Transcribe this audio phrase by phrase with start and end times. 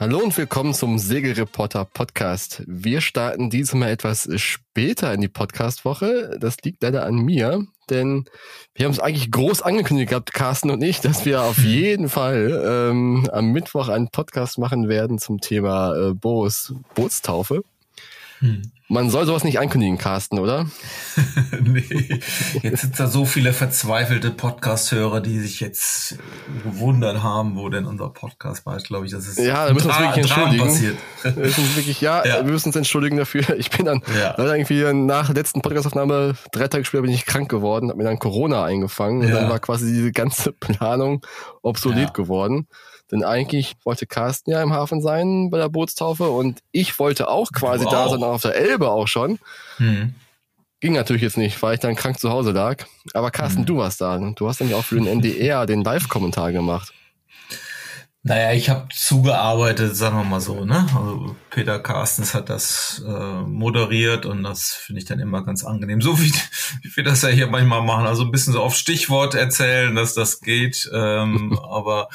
[0.00, 2.62] Hallo und willkommen zum Segelreporter Podcast.
[2.66, 6.38] Wir starten diesmal etwas später in die Podcastwoche.
[6.40, 8.24] Das liegt leider an mir, denn
[8.74, 12.64] wir haben es eigentlich groß angekündigt gehabt, Carsten und ich, dass wir auf jeden Fall
[12.66, 17.60] ähm, am Mittwoch einen Podcast machen werden zum Thema äh, Boos Bootstaufe.
[18.40, 18.62] Hm.
[18.88, 20.66] Man soll sowas nicht ankündigen, Carsten, oder?
[21.62, 21.84] nee.
[22.62, 26.18] Jetzt sind da so viele verzweifelte Podcast-Hörer, die sich jetzt
[26.64, 28.78] gewundert haben, wo denn unser Podcast war.
[28.78, 30.64] Ich glaube ich, das ist ja, da müssen wir uns wirklich entschuldigen.
[30.64, 30.96] Passiert.
[31.22, 33.56] Wir müssen wirklich, ja, ja, wir müssen uns entschuldigen dafür.
[33.58, 34.34] Ich bin dann ja.
[34.38, 38.04] leider irgendwie nach der letzten Podcastaufnahme drei Tage später bin ich krank geworden, habe mir
[38.04, 39.28] dann Corona eingefangen ja.
[39.28, 41.24] und dann war quasi diese ganze Planung
[41.62, 42.66] obsolet geworden.
[43.10, 47.52] Denn eigentlich wollte Carsten ja im Hafen sein bei der Bootstaufe und ich wollte auch
[47.52, 47.92] quasi wow.
[47.92, 49.38] da sein, auf der Elbe auch schon.
[49.76, 50.14] Hm.
[50.80, 52.84] Ging natürlich jetzt nicht, weil ich dann krank zu Hause lag.
[53.12, 53.66] Aber Carsten, hm.
[53.66, 54.18] du warst da.
[54.34, 56.94] Du hast nämlich auch für den NDR den Live-Kommentar gemacht.
[58.22, 60.86] Naja, ich habe zugearbeitet, sagen wir mal so, ne?
[60.94, 66.02] Also Peter Carstens hat das äh, moderiert und das finde ich dann immer ganz angenehm.
[66.02, 66.30] So wie,
[66.82, 68.06] wie wir das ja hier manchmal machen.
[68.06, 70.90] Also ein bisschen so auf Stichwort erzählen, dass das geht.
[70.92, 72.10] Ähm, aber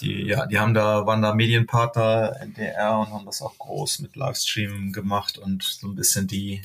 [0.00, 4.16] die, ja, die haben da, waren da Medienpartner NDR und haben das auch groß mit
[4.16, 6.62] Livestream gemacht und so ein bisschen die,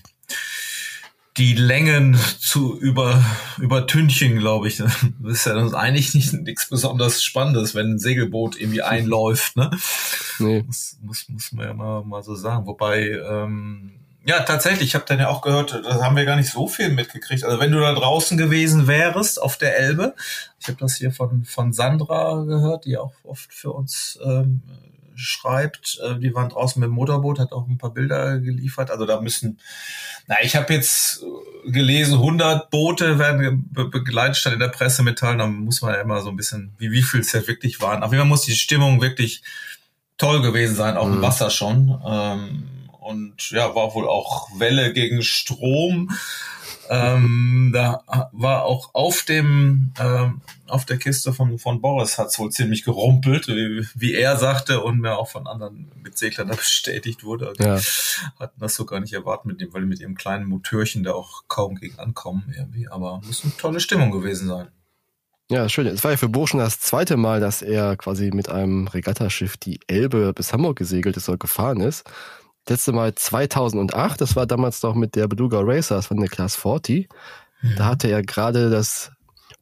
[1.38, 3.24] die Längen zu über,
[3.58, 4.78] übertünchen, glaube ich.
[5.22, 9.70] Das ist ja eigentlich nicht, nichts besonders Spannendes, wenn ein Segelboot irgendwie einläuft, ne?
[10.40, 10.64] Nee.
[10.68, 12.66] Das muss, muss man ja mal, mal so sagen.
[12.66, 16.52] Wobei, ähm, ja, tatsächlich, ich habe dann ja auch gehört, da haben wir gar nicht
[16.52, 17.44] so viel mitgekriegt.
[17.44, 20.14] Also wenn du da draußen gewesen wärst auf der Elbe,
[20.60, 24.62] ich habe das hier von, von Sandra gehört, die auch oft für uns ähm,
[25.16, 28.92] schreibt, äh, die waren draußen mit dem Motorboot, hat auch ein paar Bilder geliefert.
[28.92, 29.60] Also da müssen,
[30.28, 31.24] na, ich habe jetzt
[31.66, 35.38] gelesen, 100 Boote werden be begleitet statt in der Pressemitteilung.
[35.38, 38.04] Da muss man ja immer so ein bisschen, wie, wie viel es ja wirklich waren.
[38.04, 39.44] Auf jeden Fall muss die Stimmung wirklich
[40.18, 41.16] toll gewesen sein, auch mhm.
[41.16, 42.02] im Wasser schon.
[42.06, 42.79] Ähm,
[43.10, 46.12] und ja, war wohl auch Welle gegen Strom.
[46.92, 52.52] Ähm, da war auch auf dem ähm, auf der Kiste von von Boris hat's wohl
[52.52, 57.48] ziemlich gerumpelt, wie, wie, er sagte und mir auch von anderen Mitseglern da bestätigt wurde.
[57.48, 57.80] Also ja.
[58.40, 61.44] Hatten das so gar nicht erwartet mit dem, weil mit ihrem kleinen Motörchen da auch
[61.48, 62.88] kaum gegen ankommen irgendwie.
[62.88, 64.68] Aber muss eine tolle Stimmung gewesen sein.
[65.52, 65.88] Ja, schön.
[65.88, 69.80] Es war ja für Burschen das zweite Mal, dass er quasi mit einem Regattaschiff die
[69.88, 72.08] Elbe bis Hamburg gesegelt ist oder gefahren ist
[72.68, 77.10] letzte Mal 2008, das war damals noch mit der Beluga Racers von der Class 40.
[77.62, 77.76] Mhm.
[77.78, 79.12] Da hatte er gerade das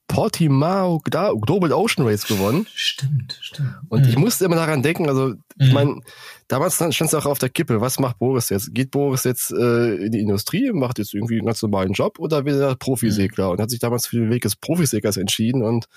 [0.07, 2.65] Portimao Global Ocean Race gewonnen.
[2.73, 3.75] Stimmt, stimmt.
[3.89, 4.09] Und mhm.
[4.09, 5.73] ich musste immer daran denken, also ich mhm.
[5.73, 5.99] meine,
[6.47, 8.73] damals stand es auch auf der Kippe, was macht Boris jetzt?
[8.73, 12.45] Geht Boris jetzt äh, in die Industrie, macht jetzt irgendwie einen ganz normalen Job oder
[12.45, 13.47] wird er Profisegler?
[13.47, 13.51] Mhm.
[13.51, 15.87] Und hat sich damals für den Weg des Profiseglers entschieden und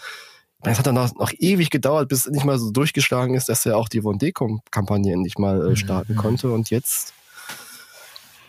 [0.62, 3.76] es hat dann noch, ewig gedauert, bis es endlich mal so durchgeschlagen ist, dass er
[3.76, 6.18] auch die Vendée-Kampagne endlich mal äh, starten mhm.
[6.18, 6.50] konnte.
[6.50, 7.14] Und jetzt,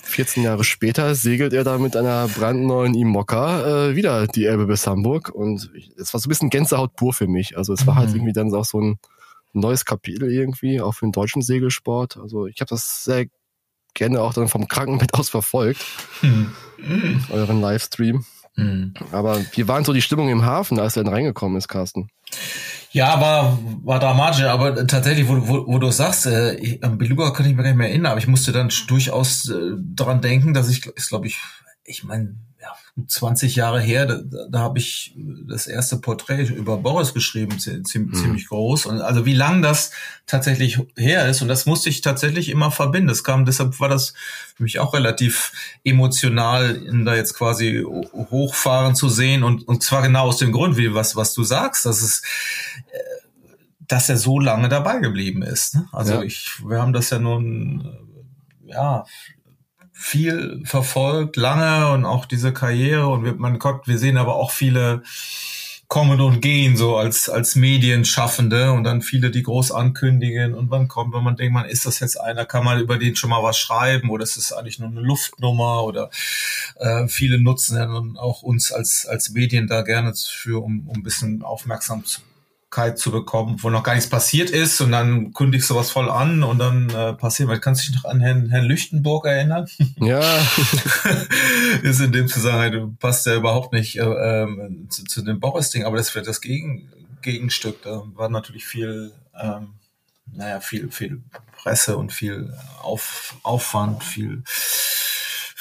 [0.04, 4.88] 14 Jahre später, segelt er da mit einer brandneuen Imokka äh, wieder die Elbe bis
[4.88, 5.30] Hamburg.
[5.30, 7.58] Und es war so ein bisschen Gänsehaut pur für mich.
[7.58, 8.10] Also es war halt mhm.
[8.10, 9.00] halt irgendwie dann auch so ein
[9.54, 12.18] neues Kapitel irgendwie, auch für den deutschen Segelsport.
[12.18, 13.28] Also ich habe das sehr
[13.94, 15.86] gerne auch dann vom Krankenbett aus verfolgt.
[16.22, 16.54] Mhm.
[17.30, 18.26] Euren Livestream.
[18.56, 18.94] Mhm.
[19.12, 22.10] Aber wie war denn so die Stimmung im Hafen, als er dann reingekommen ist, Carsten?
[22.92, 27.46] Ja, war, war dramatisch, aber tatsächlich, wo, wo, wo du sagst, äh, am Beluga kann
[27.46, 30.70] ich mir gar nicht mehr erinnern, aber ich musste dann durchaus äh, daran denken, dass
[30.70, 31.38] ich, ist glaube ich,
[31.86, 32.76] ich meine, ja,
[33.08, 35.16] 20 Jahre her, da, da habe ich
[35.48, 38.14] das erste Porträt über Boris geschrieben, ziemlich, mhm.
[38.14, 38.86] ziemlich groß.
[38.86, 39.92] Und also wie lang das
[40.28, 43.08] tatsächlich her ist, und das musste ich tatsächlich immer verbinden.
[43.08, 44.14] Das kam, deshalb war das
[44.56, 47.84] für mich auch relativ emotional, in da jetzt quasi
[48.14, 49.44] hochfahren zu sehen.
[49.44, 52.22] Und, und zwar genau aus dem Grund, wie was, was du sagst, dass es
[52.92, 53.00] äh,
[53.88, 55.76] dass er so lange dabei geblieben ist.
[55.76, 55.86] Ne?
[55.92, 56.22] Also ja.
[56.22, 58.08] ich, wir haben das ja nun
[58.66, 59.06] äh, ja
[60.02, 64.50] viel verfolgt, lange und auch diese Karriere und wir, man kommt, wir sehen aber auch
[64.50, 65.04] viele
[65.88, 70.88] kommen und gehen so als als Medienschaffende und dann viele, die groß ankündigen und wann
[70.88, 73.44] kommt, wenn man denkt, man ist das jetzt einer, kann man über den schon mal
[73.44, 76.10] was schreiben oder ist es eigentlich nur eine Luftnummer oder
[76.78, 80.96] äh, viele nutzen ja dann auch uns als als Medien da gerne für um, um
[80.96, 82.22] ein bisschen aufmerksam zu
[82.96, 86.42] zu bekommen, wo noch gar nichts passiert ist und dann kündigst du was voll an
[86.42, 87.60] und dann äh, passiert was.
[87.60, 89.68] Kannst du dich noch an Herrn, Herrn Lüchtenburg erinnern?
[90.00, 90.22] Ja.
[91.84, 95.98] ist in dem Zusammenhang, passt ja überhaupt nicht äh, ähm, zu, zu dem Boris-Ding, aber
[95.98, 96.90] das wird das Gegen,
[97.22, 97.84] Gegenstück.
[97.84, 99.74] Da war natürlich viel, ähm,
[100.34, 101.22] naja, viel, viel
[101.56, 104.44] Presse und viel Auf, Aufwand, viel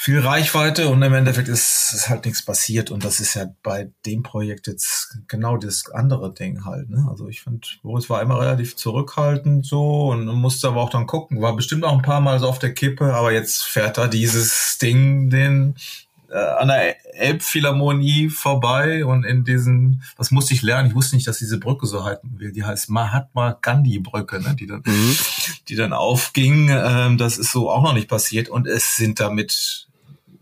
[0.03, 3.91] viel Reichweite und im Endeffekt ist, ist halt nichts passiert und das ist ja bei
[4.07, 6.89] dem Projekt jetzt genau das andere Ding halt.
[6.89, 7.07] Ne?
[7.11, 11.43] Also ich fand, Boris war immer relativ zurückhaltend so und musste aber auch dann gucken,
[11.43, 14.79] war bestimmt auch ein paar Mal so auf der Kippe, aber jetzt fährt er dieses
[14.79, 15.75] Ding den
[16.31, 20.89] äh, an der Elbphilharmonie vorbei und in diesen, was musste ich lernen?
[20.89, 22.53] Ich wusste nicht, dass diese Brücke so heißen will.
[22.53, 24.57] Die heißt Mahatma Gandhi Brücke, ne?
[24.59, 25.17] die dann, mhm.
[25.69, 26.71] die dann aufging.
[26.71, 29.90] Ähm, das ist so auch noch nicht passiert und es sind damit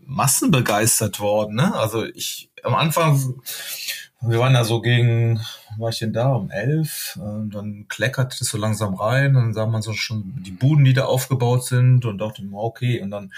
[0.09, 1.55] Massen begeistert worden.
[1.55, 1.73] Ne?
[1.75, 3.41] Also ich am Anfang,
[4.21, 5.39] wir waren ja so gegen,
[5.77, 7.17] war ich denn da um elf?
[7.21, 10.93] Und dann kleckert es so langsam rein dann sah man so schon die Buden, die
[10.93, 13.31] da aufgebaut sind und dachte, okay, und dann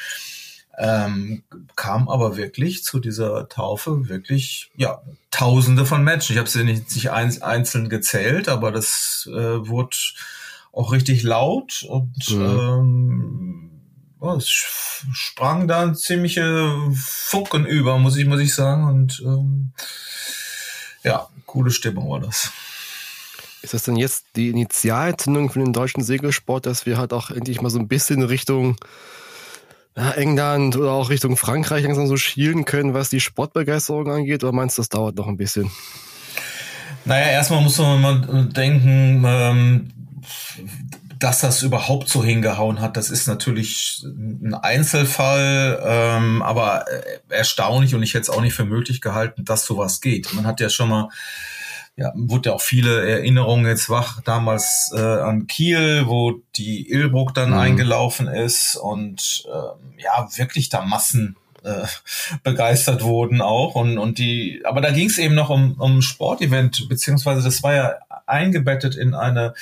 [0.78, 1.44] ähm,
[1.76, 6.34] kam aber wirklich zu dieser Taufe wirklich ja Tausende von Menschen.
[6.34, 9.96] Ich habe sie nicht, nicht einzeln gezählt, aber das äh, wurde
[10.74, 12.42] auch richtig laut und mhm.
[12.42, 13.51] ähm,
[14.22, 18.88] oh, es sprang da ziemliche Funken über, muss ich, muss ich sagen.
[18.88, 19.74] Und ähm,
[21.04, 22.52] ja, coole Stimmung war das.
[23.64, 27.62] Ist das denn jetzt die Initialzündung für den deutschen Segelsport, dass wir halt auch endlich
[27.62, 28.78] mal so ein bisschen Richtung
[29.98, 34.44] ja, England oder auch Richtung Frankreich langsam so schielen können, was die Sportbegeisterung angeht?
[34.44, 35.70] Oder meinst du, das dauert noch ein bisschen?
[37.06, 39.92] Naja, erstmal muss man mal denken, ähm,
[41.22, 47.94] dass das überhaupt so hingehauen hat, das ist natürlich ein Einzelfall, ähm, aber äh, erstaunlich
[47.94, 50.34] und ich hätte es auch nicht für möglich gehalten, dass sowas geht.
[50.34, 51.10] Man hat ja schon mal
[51.96, 57.36] ja, wurde ja auch viele Erinnerungen jetzt wach damals äh, an Kiel, wo die Ilbruck
[57.36, 57.58] dann mhm.
[57.58, 61.86] eingelaufen ist und äh, ja, wirklich da Massen äh,
[62.42, 66.90] begeistert wurden auch und und die aber da ging es eben noch um um Sportevent
[66.90, 67.96] beziehungsweise das war ja
[68.26, 69.54] eingebettet in eine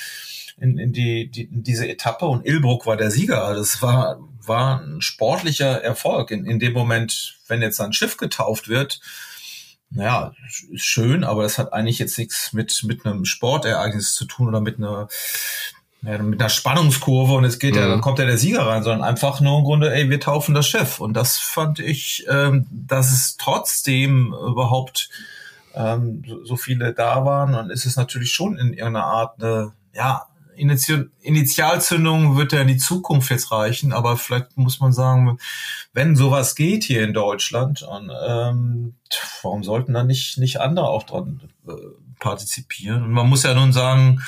[0.60, 3.54] in, in, die, die, in diese Etappe und Ilbruck war der Sieger.
[3.54, 6.30] Das also war, war ein sportlicher Erfolg.
[6.30, 9.00] In, in dem Moment, wenn jetzt ein Schiff getauft wird,
[9.90, 10.32] naja,
[10.70, 14.60] ist schön, aber das hat eigentlich jetzt nichts mit, mit einem Sportereignis zu tun oder
[14.60, 15.08] mit einer,
[16.02, 17.80] ja, mit einer Spannungskurve und es geht mhm.
[17.80, 20.54] ja, dann kommt ja der Sieger rein, sondern einfach nur im Grunde, ey, wir taufen
[20.54, 21.00] das Schiff.
[21.00, 25.10] Und das fand ich, ähm, dass es trotzdem überhaupt
[25.74, 29.72] ähm, so, so viele da waren und ist es natürlich schon in irgendeiner Art eine,
[29.92, 30.29] ja,
[30.60, 35.38] Initialzündung wird ja in die Zukunft jetzt reichen, aber vielleicht muss man sagen,
[35.92, 38.94] wenn sowas geht hier in Deutschland, und, ähm,
[39.42, 41.72] warum sollten da nicht, nicht andere auch dran äh,
[42.18, 43.04] partizipieren?
[43.04, 44.22] Und man muss ja nun sagen,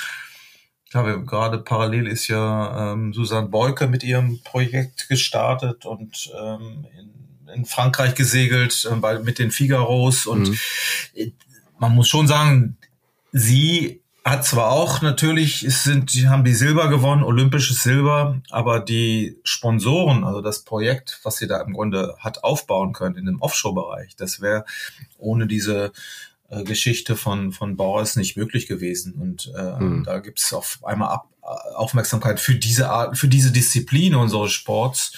[0.91, 7.55] klar, gerade parallel ist ja ähm, Susanne Beuke mit ihrem Projekt gestartet und ähm, in,
[7.55, 11.33] in Frankreich gesegelt äh, bei, mit den Figaros und mhm.
[11.79, 12.79] man muss schon sagen,
[13.33, 18.81] sie hat zwar auch natürlich, es sind, die haben die Silber gewonnen, olympisches Silber, aber
[18.81, 23.43] die Sponsoren, also das Projekt, was sie da im Grunde hat aufbauen können in dem
[23.43, 24.65] Offshore-Bereich, das wäre
[25.19, 25.93] ohne diese
[26.51, 29.15] äh, Geschichte von, von Boris nicht möglich gewesen.
[29.15, 30.05] Und äh, hm.
[30.05, 31.29] da gibt es auf einmal Ab
[31.75, 35.13] Aufmerksamkeit für diese Art, für diese Disziplin unseres Sports.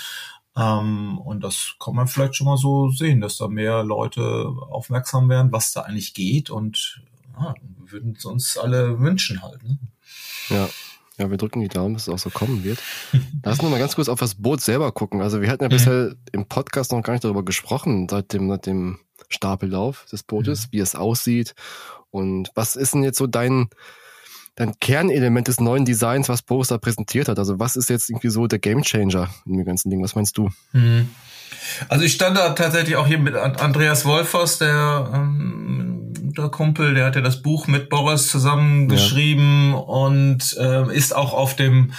[0.57, 4.23] Ähm, und das kann man vielleicht schon mal so sehen, dass da mehr Leute
[4.71, 7.03] aufmerksam werden, was da eigentlich geht und
[7.37, 7.55] ah,
[7.87, 9.63] würden es uns alle wünschen halt.
[9.63, 9.79] Ne?
[10.49, 10.69] Ja.
[11.17, 12.81] Ja, wir drücken die Daumen, dass es auch so kommen wird.
[13.45, 15.23] Lass uns mal ganz kurz auf das Boot selber gucken.
[15.23, 15.73] Also wir hatten ja mhm.
[15.73, 18.99] bisher im Podcast noch gar nicht darüber gesprochen, seit dem, seit dem
[19.29, 20.69] Stapellauf des Bootes, mhm.
[20.73, 21.55] wie es aussieht.
[22.11, 23.69] Und was ist denn jetzt so dein,
[24.57, 27.39] dein Kernelement des neuen Designs, was Boris da präsentiert hat?
[27.39, 30.03] Also was ist jetzt irgendwie so der Gamechanger in dem ganzen Ding?
[30.03, 30.51] Was meinst du?
[30.73, 31.09] Mhm.
[31.89, 37.07] Also ich stand da tatsächlich auch hier mit Andreas Wolfers, der ähm, guter Kumpel, der
[37.07, 39.79] hat ja das Buch mit Boris zusammengeschrieben ja.
[39.79, 41.93] und äh, ist auch auf dem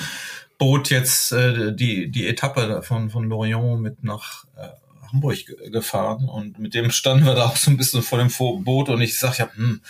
[0.57, 4.67] Boot jetzt äh, die, die Etappe von, von Lorient mit nach äh,
[5.11, 5.37] Hamburg
[5.71, 8.29] gefahren und mit dem standen wir da auch so ein bisschen vor dem
[8.63, 9.81] Boot und ich sag ja, hm,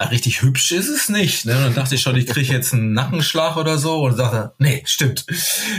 [0.00, 1.44] richtig hübsch ist es nicht.
[1.44, 1.56] Ne?
[1.56, 4.82] Und dann dachte ich schon, ich kriege jetzt einen Nackenschlag oder so und sagte, nee,
[4.86, 5.26] stimmt.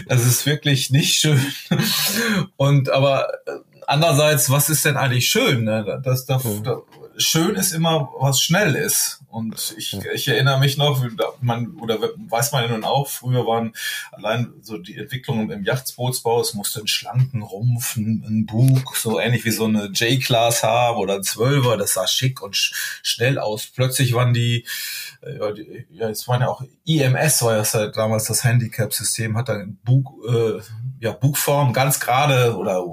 [0.08, 1.40] Das ist wirklich nicht schön.
[2.56, 3.52] Und aber äh,
[3.88, 5.64] andererseits, was ist denn eigentlich schön?
[5.64, 6.02] Ne?
[6.04, 6.78] Das, das, das,
[7.18, 9.22] schön ist immer, was schnell ist.
[9.30, 10.00] Und ich, ja.
[10.14, 11.06] ich erinnere mich noch,
[11.42, 13.74] man, oder weiß man ja nun auch, früher waren
[14.12, 19.44] allein so die Entwicklungen im Yachtbootsbau, es musste einen schlanken Rumpf, ein Bug, so ähnlich
[19.46, 22.74] wie so eine J-Class haben oder ein Zwölfer, das sah schick und sch
[23.04, 23.68] schnell aus.
[23.68, 24.66] Plötzlich waren die,
[25.22, 29.50] äh, die, ja, es waren ja auch IMS, war ja halt damals das Handicap-System, hat
[29.50, 30.62] dann Bug, äh,
[31.00, 32.84] ja, Bugform ganz gerade oder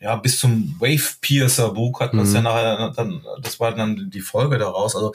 [0.00, 2.36] ja, bis zum Wave Piercer Buch hat man es mhm.
[2.36, 4.94] ja nachher dann, das war dann die Folge daraus.
[4.94, 5.12] Also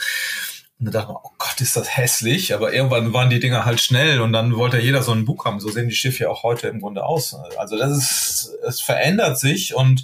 [0.79, 2.53] Und da dachte man, oh Gott, ist das hässlich.
[2.53, 5.59] Aber irgendwann waren die Dinger halt schnell und dann wollte jeder so ein Bug haben.
[5.59, 7.35] So sehen die Schiffe ja auch heute im Grunde aus.
[7.57, 10.03] Also das ist, es verändert sich und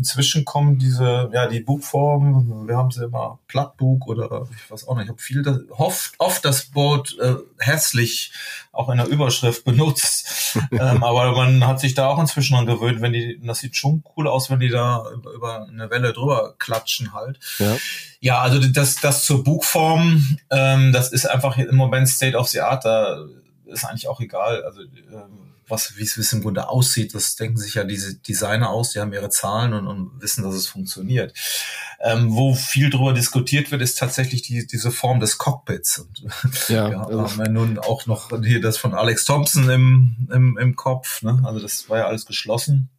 [0.00, 4.94] Inzwischen kommen diese, ja, die Bugformen, wir haben sie immer Plattbug oder ich weiß auch
[4.94, 8.32] nicht, ich habe viel, das, oft, oft das Boot äh, hässlich
[8.72, 10.56] auch in der Überschrift benutzt.
[10.72, 14.02] ähm, aber man hat sich da auch inzwischen dran gewöhnt, wenn die, das sieht schon
[14.16, 17.38] cool aus, wenn die da über, über eine Welle drüber klatschen halt.
[17.58, 17.76] Ja,
[18.20, 22.60] ja also das, das zur Bugform, ähm, das ist einfach im Moment State of the
[22.60, 23.26] Art, da
[23.66, 24.64] ist eigentlich auch egal.
[24.64, 28.90] Also ähm, was, wie es im Grunde aussieht, das denken sich ja diese Designer aus,
[28.90, 31.34] die haben ihre Zahlen und, und wissen, dass es funktioniert.
[32.02, 35.98] Ähm, wo viel drüber diskutiert wird, ist tatsächlich die, diese Form des Cockpits.
[35.98, 36.24] Und
[36.68, 40.58] ja, ja also haben wir nun auch noch hier das von Alex Thompson im, im,
[40.58, 41.22] im Kopf.
[41.22, 41.42] Ne?
[41.44, 42.90] Also das war ja alles geschlossen.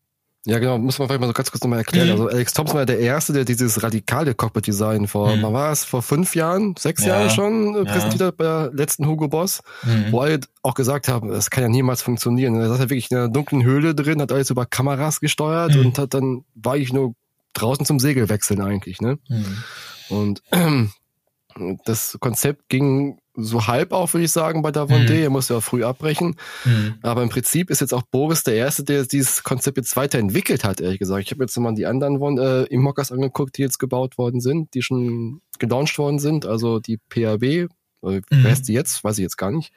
[0.47, 2.07] Ja, genau, muss man vielleicht mal so ganz kurz nochmal erklären.
[2.07, 2.13] Mhm.
[2.13, 5.41] Also Alex Thompson war der Erste, der dieses radikale Cockpit-Design vor, mhm.
[5.41, 7.19] man war es, vor fünf Jahren, sechs ja.
[7.19, 10.11] Jahren schon äh, präsentiert hat bei der letzten Hugo Boss, mhm.
[10.11, 12.55] wo alle auch gesagt haben, das kann ja niemals funktionieren.
[12.55, 15.85] Er saß ja wirklich in einer dunklen Höhle drin, hat alles über Kameras gesteuert mhm.
[15.85, 17.13] und hat dann, war ich nur
[17.53, 19.19] draußen zum Segel wechseln eigentlich, ne?
[19.29, 19.63] Mhm.
[20.09, 20.87] Und äh,
[21.85, 25.13] das Konzept ging so halb auf, würde ich sagen, bei Davonde.
[25.13, 25.23] Mhm.
[25.23, 26.35] Er musste ja früh abbrechen.
[26.65, 26.95] Mhm.
[27.01, 30.81] Aber im Prinzip ist jetzt auch Boris der Erste, der dieses Konzept jetzt weiterentwickelt hat,
[30.81, 31.23] ehrlich gesagt.
[31.23, 34.81] Ich habe jetzt mal die anderen äh, Immokas angeguckt, die jetzt gebaut worden sind, die
[34.81, 36.45] schon gelauncht worden sind.
[36.45, 37.67] Also die PAB, äh,
[38.03, 38.21] mhm.
[38.29, 39.03] wer ist die jetzt?
[39.03, 39.71] Weiß ich jetzt gar nicht.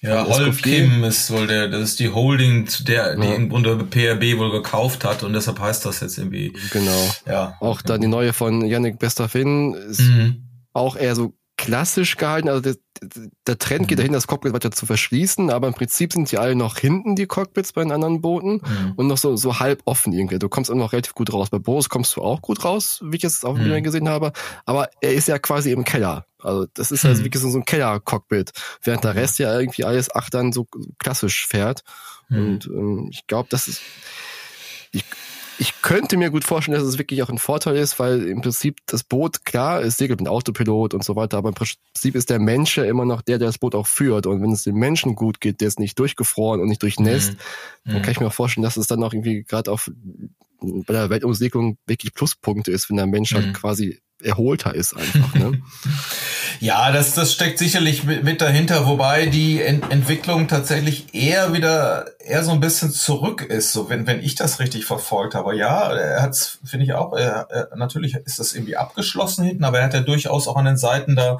[0.00, 3.38] Ja, Holkim ist wohl der, das ist die Holding, der, die ja.
[3.46, 6.52] Grunde PRB wohl gekauft hat und deshalb heißt das jetzt irgendwie.
[6.72, 7.14] Genau.
[7.26, 7.56] Ja.
[7.60, 10.44] Auch dann die neue von Yannick Bestafin ist mhm.
[10.72, 12.48] auch eher so klassisch gehalten.
[12.48, 12.76] Also der,
[13.46, 14.00] der Trend geht mhm.
[14.00, 17.26] dahin, das Cockpit weiter zu verschließen, aber im Prinzip sind die alle noch hinten, die
[17.26, 18.92] Cockpits bei den anderen Booten mhm.
[18.96, 20.38] und noch so, so halb offen irgendwie.
[20.38, 21.50] Du kommst immer noch relativ gut raus.
[21.50, 23.66] Bei Boris kommst du auch gut raus, wie ich jetzt auch mhm.
[23.66, 24.32] wieder gesehen habe,
[24.64, 26.24] aber er ist ja quasi im Keller.
[26.40, 30.52] Also das ist also wirklich so ein Keller-Cockpit, während der Rest ja irgendwie alles achtern
[30.52, 30.66] so
[30.98, 31.82] klassisch fährt.
[32.28, 32.38] Mhm.
[32.38, 33.82] Und ähm, ich glaube, das ist
[34.92, 35.04] ich,
[35.58, 38.78] ich könnte mir gut vorstellen, dass es wirklich auch ein Vorteil ist, weil im Prinzip
[38.86, 42.38] das Boot, klar, es segelt mit Autopilot und so weiter, aber im Prinzip ist der
[42.38, 44.26] Mensch ja immer noch der, der das Boot auch führt.
[44.26, 47.32] Und wenn es dem Menschen gut geht, der ist nicht durchgefroren und nicht durchnässt,
[47.84, 47.92] mhm.
[47.92, 49.90] dann kann ich mir auch vorstellen, dass es dann auch irgendwie gerade auf
[50.60, 53.48] bei der Weltumsegelung wirklich Pluspunkte ist, wenn der Mensch halt mhm.
[53.48, 55.34] halt quasi erholter ist einfach.
[55.34, 55.62] Ne?
[56.60, 62.06] ja, das, das steckt sicherlich mit, mit dahinter, wobei die Ent Entwicklung tatsächlich eher wieder
[62.18, 65.56] eher so ein bisschen zurück ist, so wenn, wenn ich das richtig verfolgt habe.
[65.56, 69.78] Ja, er hat finde ich auch, er, er, natürlich ist das irgendwie abgeschlossen hinten, aber
[69.78, 71.38] er hat ja durchaus auch an den Seiten da,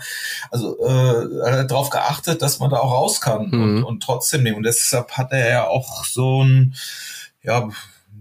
[0.51, 3.63] also äh, darauf geachtet, dass man da auch raus kann mhm.
[3.63, 4.57] und, und trotzdem nehmen.
[4.57, 6.75] Und deshalb hat er ja auch so ein,
[7.43, 7.69] ja,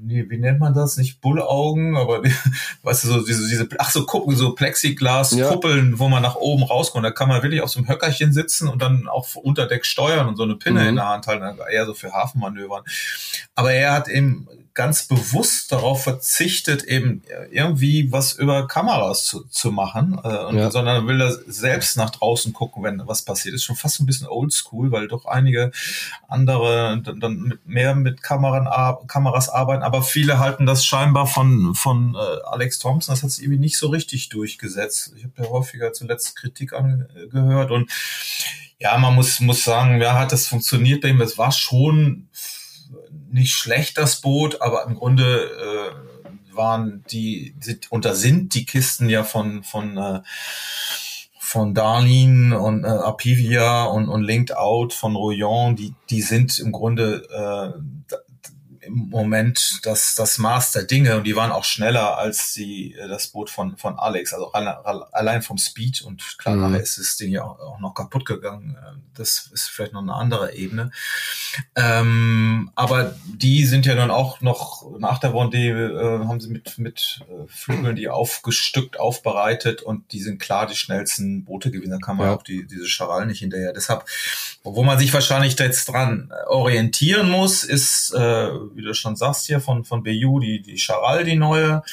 [0.01, 0.97] nee, wie nennt man das?
[0.97, 2.23] Nicht Bullaugen, aber
[2.83, 5.99] weißt du, so diese, diese ach so Kuppeln, so Plexiglas-Kuppeln, ja.
[5.99, 7.05] wo man nach oben rauskommt.
[7.05, 10.27] Da kann man wirklich auf so einem Höckerchen sitzen und dann auch unter Deck steuern
[10.27, 10.89] und so eine Pinne mhm.
[10.89, 12.83] in der Hand halten, eher so für Hafenmanövern.
[13.55, 19.71] Aber er hat eben ganz bewusst darauf verzichtet, eben irgendwie was über Kameras zu, zu
[19.71, 20.69] machen, äh, und, ja.
[20.69, 23.55] sondern will er selbst nach draußen gucken, wenn was passiert.
[23.55, 25.71] Ist schon fast ein bisschen oldschool, weil doch einige
[26.27, 28.69] andere dann, dann mit, mehr mit Kameran,
[29.07, 33.45] Kameras arbeiten, aber viele halten das scheinbar von, von äh, Alex Thompson, das hat sich
[33.45, 35.11] irgendwie nicht so richtig durchgesetzt.
[35.17, 37.91] Ich habe ja häufiger zuletzt Kritik angehört und
[38.79, 42.29] ja, man muss, muss sagen, ja, hat das funktioniert, denn es war schon
[43.31, 47.55] nicht schlecht, das Boot, aber im Grunde äh, waren die,
[47.89, 50.21] und da sind die Kisten ja von, von, äh,
[51.39, 56.71] von Darlene und äh, Apivia und, und Linked Out von Royan, die, die sind im
[56.71, 58.15] Grunde äh,
[58.87, 63.07] im Moment das, das Maß der Dinge und die waren auch schneller als die, äh,
[63.07, 66.61] das Boot von, von Alex, also allein vom Speed und klar, mhm.
[66.61, 68.75] nachher ist das Ding ja auch, noch kaputt gegangen.
[68.75, 70.91] Äh, das ist vielleicht noch eine andere Ebene.
[71.75, 76.77] Ähm, aber die sind ja dann auch noch nach der Vendée äh, haben sie mit,
[76.77, 81.91] mit äh, Flügeln die aufgestückt, aufbereitet und die sind klar die schnellsten Boote gewesen.
[81.91, 82.35] Da kann man ja.
[82.35, 83.73] auch die, diese Charal nicht hinterher.
[83.73, 84.05] Deshalb,
[84.63, 89.59] wo man sich wahrscheinlich jetzt dran orientieren muss, ist äh, wie du schon sagst hier,
[89.59, 91.83] von, von BU, die, die Charal, die neue.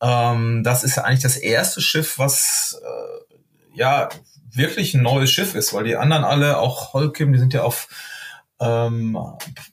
[0.00, 4.08] Ähm, das ist ja eigentlich das erste Schiff, was äh, ja
[4.52, 7.88] wirklich ein neues Schiff ist, weil die anderen alle, auch Holkim, die sind ja auf
[8.58, 9.18] ähm,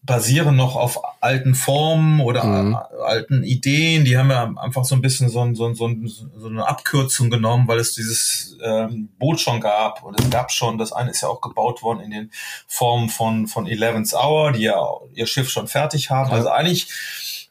[0.03, 2.77] basieren noch auf alten Formen oder mhm.
[3.05, 4.03] alten Ideen.
[4.03, 6.67] Die haben ja einfach so ein bisschen so, ein, so, ein, so, ein, so eine
[6.67, 10.03] Abkürzung genommen, weil es dieses ähm, Boot schon gab.
[10.03, 12.31] Und es gab schon, das eine ist ja auch gebaut worden in den
[12.67, 16.31] Formen von, von Eleven's Hour, die ja ihr Schiff schon fertig haben.
[16.31, 16.37] Ja.
[16.37, 17.49] Also eigentlich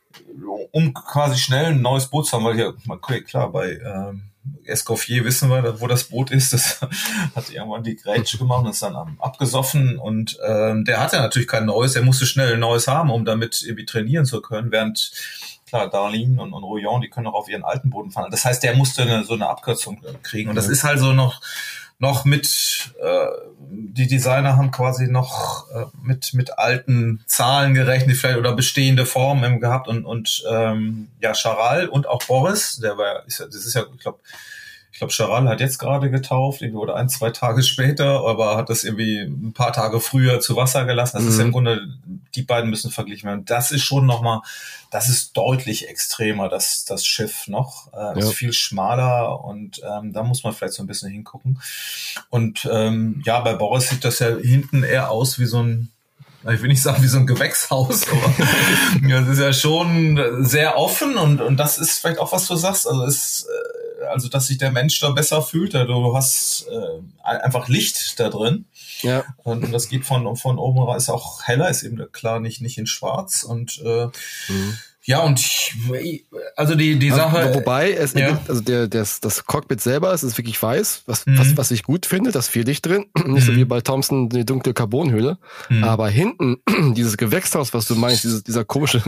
[0.71, 4.32] um quasi schnell ein neues Boot zu haben, weil hier, okay, klar, bei ähm,
[4.65, 6.53] Escoffier wissen wir, wo das Boot ist.
[6.53, 6.81] Das
[7.35, 9.99] hat irgendwann die Grätsche gemacht und ist dann abgesoffen.
[9.99, 11.95] Und ähm, der hatte natürlich kein neues.
[11.95, 14.73] Er musste schnell ein neues haben, um damit irgendwie trainieren zu können.
[14.73, 15.13] Während,
[15.67, 18.31] klar, Darlene und, und Rouillon, die können auch auf ihren alten Boden fahren.
[18.31, 20.51] Das heißt, der musste eine, so eine Abkürzung kriegen.
[20.51, 21.41] Und das ist halt so noch
[21.99, 23.27] noch mit, äh,
[23.71, 29.61] die Designer haben quasi noch äh, mit, mit alten Zahlen gerechnet, vielleicht oder bestehende Formen
[29.61, 33.85] gehabt und, und ähm, ja, Charal und auch Boris, der war, ist, das ist ja,
[33.95, 34.19] ich glaube,
[34.93, 38.69] ich glaube, Charal hat jetzt gerade getauft, irgendwie oder ein, zwei Tage später, aber hat
[38.69, 41.17] das irgendwie ein paar Tage früher zu Wasser gelassen.
[41.17, 41.31] Das mhm.
[41.31, 41.89] ist im Grunde,
[42.35, 43.45] die beiden müssen verglichen werden.
[43.47, 44.41] Das ist schon nochmal,
[44.91, 47.91] das ist deutlich extremer, das, das Schiff noch.
[47.95, 48.13] Äh, ja.
[48.19, 51.59] Ist viel schmaler und ähm, da muss man vielleicht so ein bisschen hingucken.
[52.29, 55.89] Und ähm, ja, bei Boris sieht das ja hinten eher aus wie so ein
[56.45, 58.35] ich will nicht sagen wie so ein Gewächshaus, aber
[59.09, 62.57] ja, das ist ja schon sehr offen und, und das ist vielleicht auch, was du
[62.57, 62.89] sagst.
[62.89, 65.75] Also es äh, also dass sich der Mensch da besser fühlt.
[65.75, 68.67] Also du hast äh, einfach Licht da drin.
[69.03, 69.25] Ja.
[69.39, 72.79] Und das geht von, von oben raus, ist auch heller, ist eben klar nicht, nicht
[72.79, 73.43] in schwarz.
[73.43, 74.07] Und äh,
[74.49, 74.79] mhm.
[75.05, 77.55] Ja, und ich, also die, die also, Sache.
[77.55, 78.41] Wobei, es ja.
[78.47, 81.39] also der, das, das Cockpit selber es ist wirklich weiß, was, mhm.
[81.39, 83.07] was, was ich gut finde, das viel Licht drin.
[83.27, 83.57] Nicht so mhm.
[83.57, 85.39] wie bei Thompson die dunkle Carbonhülle.
[85.69, 85.83] Mhm.
[85.83, 86.59] Aber hinten,
[86.95, 89.03] dieses Gewächshaus, was du meinst, dieses, dieser komische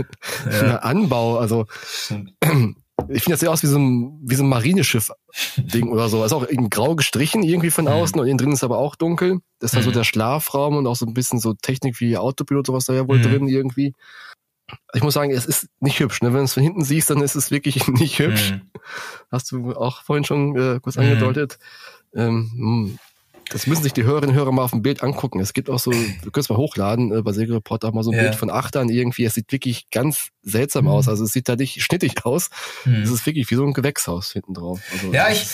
[0.51, 0.77] ja.
[0.83, 1.67] Anbau, also
[3.09, 6.25] ich finde das sehr aus wie so ein, wie so ein Marineschiff-Ding oder so.
[6.25, 7.91] Ist auch in grau gestrichen irgendwie von mhm.
[7.91, 8.23] außen mhm.
[8.23, 9.41] und innen drin ist aber auch dunkel.
[9.59, 9.81] Das ist mhm.
[9.81, 12.95] da so der Schlafraum und auch so ein bisschen so Technik wie Autopilot, sowas da
[12.95, 13.23] ja wohl mhm.
[13.23, 13.95] drin irgendwie.
[14.95, 16.23] Ich muss sagen, es ist nicht hübsch.
[16.23, 16.29] Ne?
[16.29, 18.53] Wenn du es von hinten siehst, dann ist es wirklich nicht hübsch.
[18.53, 18.71] Mhm.
[19.31, 21.03] Hast du auch vorhin schon äh, kurz mhm.
[21.03, 21.59] angedeutet.
[22.15, 22.99] Ähm, hm.
[23.51, 25.41] Das müssen sich die Hörerinnen und Hörer mal auf dem Bild angucken.
[25.41, 28.17] Es gibt auch so, du kannst mal hochladen, äh, bei Segelreport auch mal so ein
[28.17, 28.23] ja.
[28.23, 29.25] Bild von Achtern irgendwie.
[29.25, 30.91] Es sieht wirklich ganz seltsam mhm.
[30.91, 31.09] aus.
[31.09, 32.51] Also es sieht da nicht schnittig aus.
[32.85, 33.03] Mhm.
[33.03, 34.81] Es ist wirklich wie so ein Gewächshaus hinten drauf.
[34.93, 35.47] Also, ja, ich,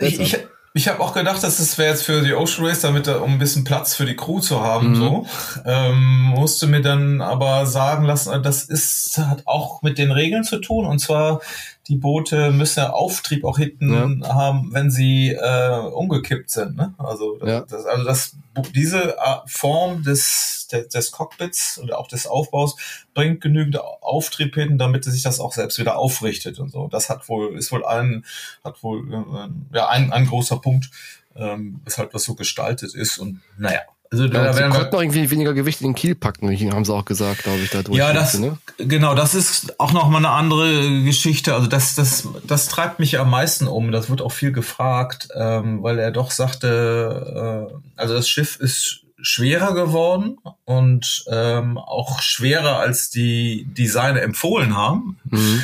[0.00, 0.38] ich, ich,
[0.76, 3.38] ich habe auch gedacht, dass das wäre jetzt für die Ocean Race, damit um ein
[3.38, 4.94] bisschen Platz für die Crew zu haben, mhm.
[4.96, 5.26] so.
[5.64, 10.58] Ähm, musste mir dann aber sagen lassen, das ist hat auch mit den Regeln zu
[10.58, 10.84] tun.
[10.84, 11.40] Und zwar
[11.88, 14.34] die Boote müssen ja Auftrieb auch hinten ja.
[14.34, 16.76] haben, wenn sie äh, umgekippt sind.
[16.76, 16.94] Ne?
[16.98, 17.60] Also, ja.
[17.62, 18.36] das, also das,
[18.74, 22.76] diese Form des, des, des Cockpits oder auch des Aufbaus
[23.12, 26.88] bringt genügend Auftrieb hin, damit sich das auch selbst wieder aufrichtet und so.
[26.88, 28.24] Das hat wohl, ist wohl ein,
[28.62, 30.90] hat wohl äh, ja ein, ein großer Punkt,
[31.36, 33.18] ähm, weshalb das so gestaltet ist.
[33.18, 33.80] Und naja,
[34.14, 36.94] also da, ja, sie konnten noch irgendwie weniger Gewicht in den Kiel packen, haben sie
[36.94, 37.98] auch gesagt, glaube ich, da durch.
[37.98, 38.56] Ja, das, ne?
[38.78, 41.52] genau, das ist auch noch mal eine andere Geschichte.
[41.52, 43.90] Also das, das, das treibt mich am meisten um.
[43.90, 49.00] Das wird auch viel gefragt, ähm, weil er doch sagte, äh, also das Schiff ist
[49.20, 55.18] schwerer geworden und ähm, auch schwerer als die Designer empfohlen haben.
[55.24, 55.62] Mhm.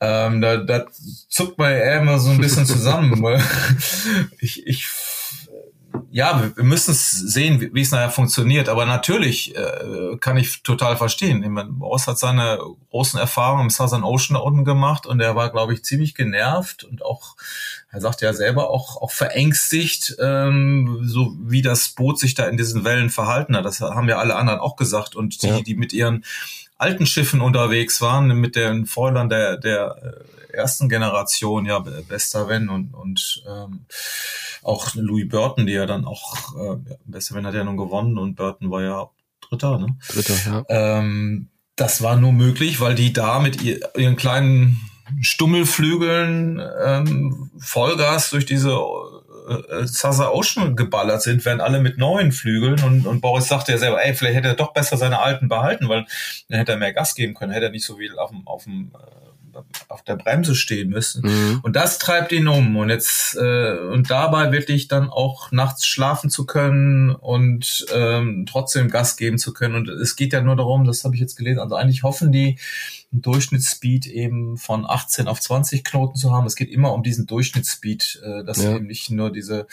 [0.00, 0.84] Ähm, da, da
[1.28, 3.42] zuckt man eher immer so ein bisschen zusammen, weil
[4.38, 4.86] ich, ich
[6.10, 8.68] ja, wir, müssen es sehen, wie, es nachher funktioniert.
[8.68, 11.42] Aber natürlich äh, kann ich total verstehen.
[11.42, 12.58] Ich meine, Boris hat seine
[12.90, 16.84] großen Erfahrungen im Southern Ocean da unten gemacht und er war, glaube ich, ziemlich genervt
[16.84, 17.36] und auch,
[17.90, 22.58] er sagt ja selber, auch, auch verängstigt, ähm, so wie das Boot sich da in
[22.58, 23.64] diesen Wellen verhalten hat.
[23.64, 25.16] Das haben ja alle anderen auch gesagt.
[25.16, 25.60] Und die, ja.
[25.60, 26.24] die mit ihren
[26.82, 29.96] alten Schiffen unterwegs waren, mit den Fräulern der, der
[30.50, 33.86] äh, ersten Generation, ja, Bester Wenn und, und ähm,
[34.62, 38.34] auch Louis Burton, die ja dann auch, äh, Bester Wenn hat ja nun gewonnen und
[38.34, 39.08] Burton war ja
[39.48, 39.96] Dritter, ne?
[40.08, 40.64] Dritter, ja.
[40.68, 44.80] Ähm, das war nur möglich, weil die da mit ihren kleinen
[45.20, 48.78] Stummelflügeln ähm, Vollgas durch diese
[49.48, 53.78] äh, Sasa Ocean geballert sind, werden alle mit neuen Flügeln und, und Boris sagte ja
[53.78, 56.06] selber, ey, vielleicht hätte er doch besser seine alten behalten, weil
[56.48, 58.64] dann hätte er mehr Gas geben können, hätte er nicht so viel auf dem, auf
[58.64, 59.21] dem äh,
[59.88, 61.22] auf der Bremse stehen müssen.
[61.22, 61.60] Mhm.
[61.62, 62.76] Und das treibt ihn um.
[62.76, 68.90] Und jetzt äh, und dabei wirklich dann auch nachts schlafen zu können und ähm, trotzdem
[68.90, 69.74] Gas geben zu können.
[69.74, 72.58] Und es geht ja nur darum, das habe ich jetzt gelesen, also eigentlich hoffen die,
[73.12, 76.46] einen Durchschnittsspeed eben von 18 auf 20 Knoten zu haben.
[76.46, 78.74] Es geht immer um diesen Durchschnittsspeed, äh, dass ja.
[78.74, 79.66] eben nicht nur diese,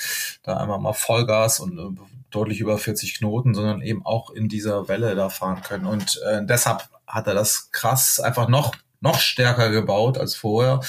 [0.44, 4.88] da einmal mal Vollgas und äh, deutlich über 40 Knoten, sondern eben auch in dieser
[4.88, 5.86] Welle da fahren können.
[5.86, 10.82] Und äh, deshalb hat er das krass einfach noch noch stärker gebaut als vorher.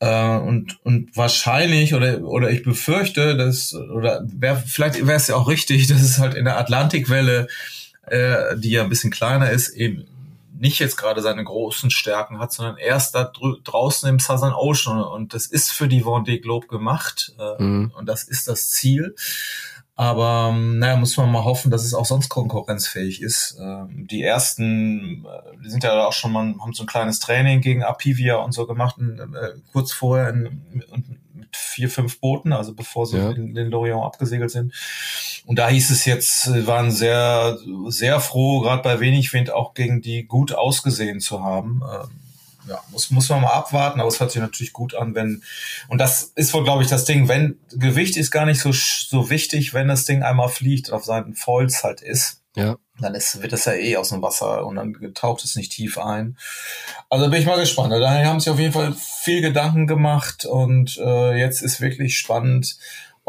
[0.00, 5.36] Äh, und, und wahrscheinlich, oder, oder ich befürchte, dass, oder wär, vielleicht wäre es ja
[5.36, 7.48] auch richtig, dass es halt in der Atlantikwelle,
[8.06, 10.06] äh, die ja ein bisschen kleiner ist, eben
[10.60, 13.32] nicht jetzt gerade seine großen Stärken hat, sondern erst da
[13.64, 15.02] draußen im Southern Ocean.
[15.02, 17.32] Und das ist für die Vendée Globe gemacht.
[17.38, 17.92] Äh, mhm.
[17.96, 19.14] Und das ist das Ziel.
[20.00, 23.58] Aber ähm, naja, muss man mal hoffen, dass es auch sonst konkurrenzfähig ist.
[23.60, 27.60] Ähm, die ersten, äh, die sind ja auch schon mal, haben so ein kleines Training
[27.60, 30.62] gegen Apivia und so gemacht, äh, kurz vorher in,
[31.34, 33.28] mit vier, fünf Booten, also bevor sie ja.
[33.32, 34.72] in den Lorient abgesegelt sind.
[35.44, 37.58] Und da hieß es jetzt, waren sehr,
[37.88, 41.82] sehr froh, gerade bei wenig Wind auch gegen die gut ausgesehen zu haben.
[41.84, 42.08] Ähm,
[42.70, 45.42] ja, muss, muss man mal abwarten, aber es hört sich natürlich gut an, wenn,
[45.88, 49.28] und das ist wohl, glaube ich, das Ding, wenn, Gewicht ist gar nicht so, so
[49.28, 52.42] wichtig, wenn das Ding einmal fliegt, auf seinen Foils halt ist.
[52.54, 52.76] Ja.
[53.00, 55.98] Dann ist, wird es ja eh aus dem Wasser und dann taucht es nicht tief
[55.98, 56.36] ein.
[57.08, 57.92] Also bin ich mal gespannt.
[57.92, 62.76] Daher haben sie auf jeden Fall viel Gedanken gemacht und äh, jetzt ist wirklich spannend,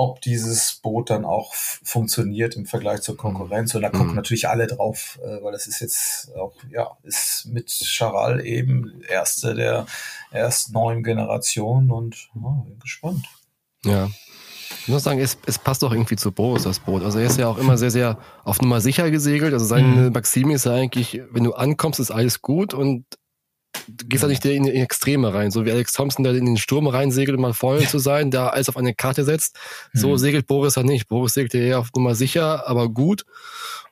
[0.02, 3.76] ob dieses Boot dann auch funktioniert im Vergleich zur Konkurrenz.
[3.76, 4.16] Und da gucken mhm.
[4.16, 9.54] natürlich alle drauf, äh, weil das ist jetzt auch, ja, ist mit Charal eben erste
[9.54, 9.86] der
[10.32, 13.28] erst neuen Generation und oh, bin gespannt.
[13.86, 14.10] Ja.
[14.82, 17.04] Ich muss sagen, es, es passt doch irgendwie zu Boris, das Boot.
[17.04, 19.54] Also er ist ja auch immer sehr, sehr auf Nummer sicher gesegelt.
[19.54, 20.14] Also seine mhm.
[20.14, 23.06] Maxime ist ja eigentlich, wenn du ankommst, ist alles gut und
[23.96, 26.58] du gehst ja nicht in die Extreme rein, so wie Alex Thompson, der in den
[26.58, 29.58] Sturm reinsegelt, um mal vorne zu sein, der alles auf eine Karte setzt.
[29.94, 30.18] So mhm.
[30.18, 31.08] segelt Boris ja nicht.
[31.08, 33.26] Boris segelt ja eher auf Nummer sicher, aber gut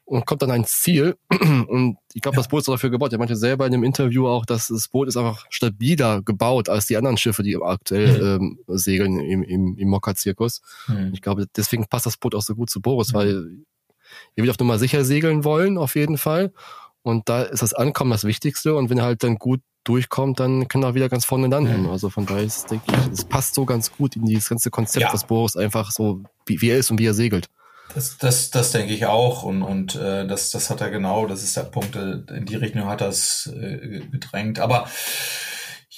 [0.09, 1.15] und kommt dann ans Ziel.
[1.67, 2.39] Und ich glaube, ja.
[2.39, 3.13] das Boot ist dafür gebaut.
[3.13, 6.87] Er meinte selber in dem Interview auch, dass das Boot ist einfach stabiler gebaut als
[6.87, 8.57] die anderen Schiffe, die aktuell mhm.
[8.67, 10.61] ähm, segeln im, im, im Mokka-Zirkus.
[10.87, 11.11] Mhm.
[11.13, 13.17] Ich glaube, deswegen passt das Boot auch so gut zu Boris, mhm.
[13.17, 13.49] weil
[14.35, 16.51] er wird auf Nummer sicher segeln wollen, auf jeden Fall.
[17.03, 18.75] Und da ist das Ankommen das Wichtigste.
[18.75, 21.87] Und wenn er halt dann gut durchkommt, dann kann er wieder ganz vorne landen.
[21.87, 25.03] Also von daher ist, denke ich, es passt so ganz gut in dieses ganze Konzept,
[25.03, 25.13] ja.
[25.13, 27.49] was Boris einfach so, wie, wie er ist und wie er segelt.
[27.95, 31.41] Das, das, das denke ich auch und, und äh, das, das hat er genau, das
[31.41, 34.59] ist der Punkt, äh, in die Richtung hat er es äh, gedrängt.
[34.59, 34.87] Aber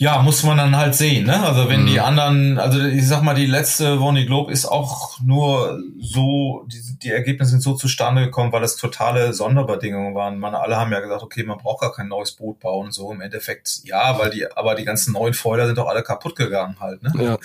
[0.02, 1.44] ja, muss man dann halt sehen, ne?
[1.44, 1.86] Also wenn mhm.
[1.86, 6.98] die anderen, also ich sag mal, die letzte Vonnie Globe ist auch nur so, die,
[7.04, 10.40] die Ergebnisse sind so zustande gekommen, weil das totale Sonderbedingungen waren.
[10.40, 13.22] Man alle haben ja gesagt, okay, man braucht gar kein neues Boot bauen, so im
[13.22, 17.04] Endeffekt, ja, weil die, aber die ganzen neuen Foiler sind doch alle kaputt gegangen halt,
[17.04, 17.12] ne?
[17.24, 17.38] Ja.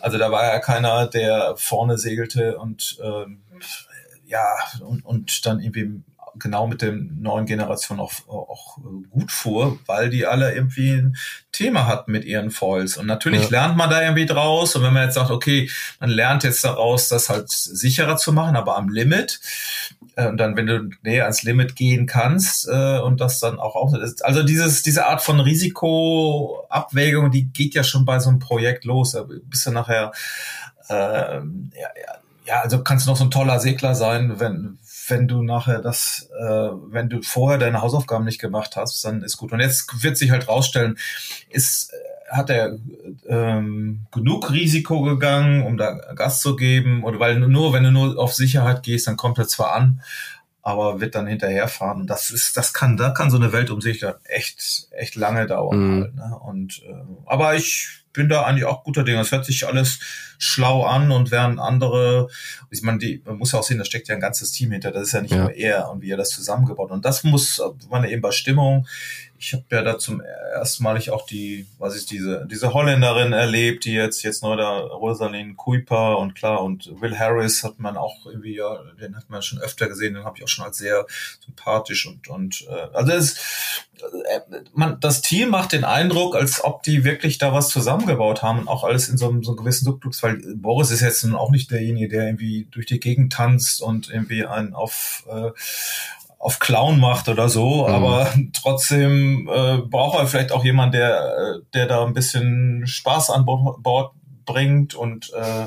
[0.00, 3.40] Also da war ja keiner, der vorne segelte und ähm,
[4.26, 4.44] ja,
[4.78, 6.04] und, und dann irgendwie
[6.38, 8.78] genau mit den neuen Generationen auch, auch
[9.10, 11.16] gut fuhr, weil die alle irgendwie ein
[11.52, 12.96] Thema hatten mit ihren Foils.
[12.96, 13.48] Und natürlich ja.
[13.48, 14.76] lernt man da irgendwie draus.
[14.76, 15.70] Und wenn man jetzt sagt, okay,
[16.00, 19.40] man lernt jetzt daraus, das halt sicherer zu machen, aber am Limit.
[20.16, 23.74] Äh, und dann, wenn du näher ans Limit gehen kannst äh, und das dann auch
[23.76, 24.24] auch ist.
[24.24, 29.12] Also dieses, diese Art von Risikoabwägung, die geht ja schon bei so einem Projekt los.
[29.12, 30.12] Da bist du nachher
[30.88, 31.40] äh, ja,
[31.74, 35.80] ja, ja, also kannst du noch so ein toller Segler sein, wenn, wenn du nachher
[35.80, 39.52] das, äh, wenn du vorher deine Hausaufgaben nicht gemacht hast, dann ist gut.
[39.52, 40.98] Und jetzt wird sich halt rausstellen,
[41.50, 41.96] ist, äh,
[42.28, 42.78] hat er
[43.28, 47.04] ähm, genug Risiko gegangen, um da Gas zu geben?
[47.04, 50.02] Oder weil nur, wenn du nur auf Sicherheit gehst, dann kommt er zwar an,
[50.62, 52.02] aber wird dann hinterherfahren.
[52.02, 55.78] Und das ist, das kann, da kann so eine Weltumsicht echt, echt lange dauern.
[55.78, 56.02] Mhm.
[56.02, 56.38] Halt, ne?
[56.40, 59.20] Und äh, aber ich bin da eigentlich auch guter Dinge.
[59.20, 60.00] Es hört sich alles
[60.38, 62.28] schlau an und während andere,
[62.70, 64.90] ich meine, die, man muss ja auch sehen, da steckt ja ein ganzes Team hinter.
[64.90, 65.42] Das ist ja nicht ja.
[65.42, 66.90] nur er und wie er das zusammengebaut.
[66.90, 68.86] Und das muss, man eben bei Stimmung,
[69.38, 73.32] ich habe ja da zum ersten Mal ich auch die, was ist diese, diese Holländerin
[73.32, 77.96] erlebt, die jetzt jetzt neu da Rosaline Kuiper und klar und Will Harris hat man
[77.96, 80.78] auch irgendwie ja, den hat man schon öfter gesehen, den habe ich auch schon als
[80.78, 81.06] sehr
[81.44, 83.84] sympathisch und und äh, also es,
[84.28, 84.40] äh,
[84.72, 87.68] man das Team macht den Eindruck, als ob die wirklich da was
[88.06, 91.00] zusammengebaut haben und auch alles in so einem, so einem gewissen Duktus, weil Boris ist
[91.00, 95.24] jetzt nun auch nicht derjenige, der irgendwie durch die Gegend tanzt und irgendwie einen auf
[95.30, 95.50] äh,
[96.38, 97.94] auf Clown macht oder so, mhm.
[97.94, 103.46] aber trotzdem äh, braucht er vielleicht auch jemand, der, der da ein bisschen Spaß an
[103.46, 104.12] Bord
[104.44, 105.66] bringt und äh,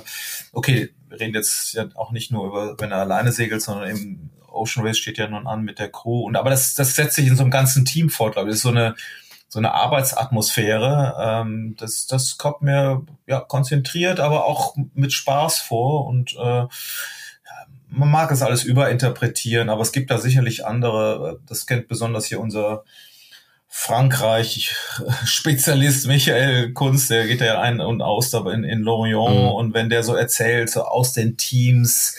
[0.54, 4.30] okay, wir reden jetzt ja auch nicht nur über, wenn er alleine segelt, sondern eben
[4.48, 7.28] Ocean Race steht ja nun an mit der Crew und aber das, das setzt sich
[7.28, 8.54] in so einem ganzen Team fort, glaube ich.
[8.54, 8.96] Das ist so eine
[9.50, 11.16] so eine Arbeitsatmosphäre.
[11.20, 16.66] Ähm, das, das kommt mir ja konzentriert, aber auch mit Spaß vor und äh,
[17.92, 21.40] man mag es alles überinterpretieren, aber es gibt da sicherlich andere.
[21.48, 22.84] Das kennt besonders hier unser
[23.72, 29.52] Frankreich-Spezialist Michael Kunz, der geht ja ein und aus da in, in Lorient mhm.
[29.52, 32.16] und wenn der so erzählt, so aus den Teams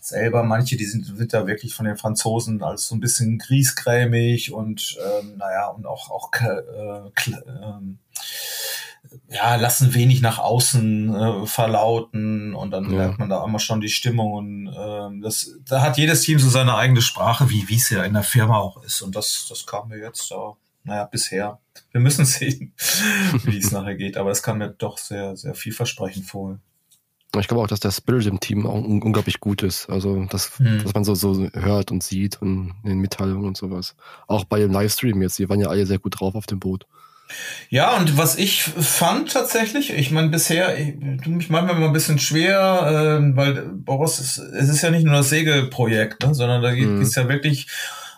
[0.00, 4.52] selber, manche, die sind, sind da wirklich von den Franzosen als so ein bisschen griesgrämig
[4.52, 6.62] und ähm, naja, und auch, auch äh,
[7.36, 7.98] ähm,
[9.28, 12.98] ja, lassen wenig nach außen äh, verlauten und dann ja.
[12.98, 16.50] merkt man da immer schon die Stimmung und äh, das, da hat jedes Team so
[16.50, 19.66] seine eigene Sprache, wie wie es ja in der Firma auch ist und das das
[19.66, 21.60] kam mir jetzt da naja bisher.
[21.90, 22.74] Wir müssen sehen,
[23.44, 26.58] wie es nachher geht, aber es kam mir doch sehr sehr vielversprechend vor.
[27.40, 29.88] Ich glaube auch, dass der Spirit im Team auch un unglaublich gut ist.
[29.90, 30.82] Also, das, mhm.
[30.82, 33.96] dass man so, so hört und sieht und in den Mitteilungen und sowas.
[34.28, 36.86] Auch bei dem Livestream jetzt, die waren ja alle sehr gut drauf auf dem Boot.
[37.70, 40.94] Ja, und was ich fand tatsächlich, ich meine, bisher, ich,
[41.26, 45.14] mich manchmal immer ein bisschen schwer, äh, weil Boris, ist, es ist ja nicht nur
[45.14, 47.22] das Segelprojekt, ne, sondern da geht es mhm.
[47.22, 47.68] ja wirklich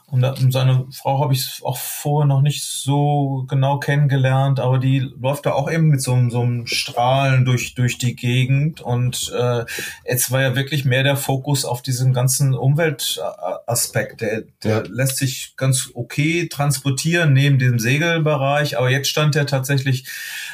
[0.09, 5.47] und seine Frau habe ich auch vorher noch nicht so genau kennengelernt, aber die läuft
[5.47, 8.81] da auch eben mit so, einem so einem Strahlen durch, durch die Gegend.
[8.81, 9.65] Und äh,
[10.05, 14.21] jetzt war ja wirklich mehr der Fokus auf diesen ganzen Umweltaspekt.
[14.21, 14.83] Der, der ja.
[14.89, 20.07] lässt sich ganz okay transportieren neben dem Segelbereich, aber jetzt stand der tatsächlich,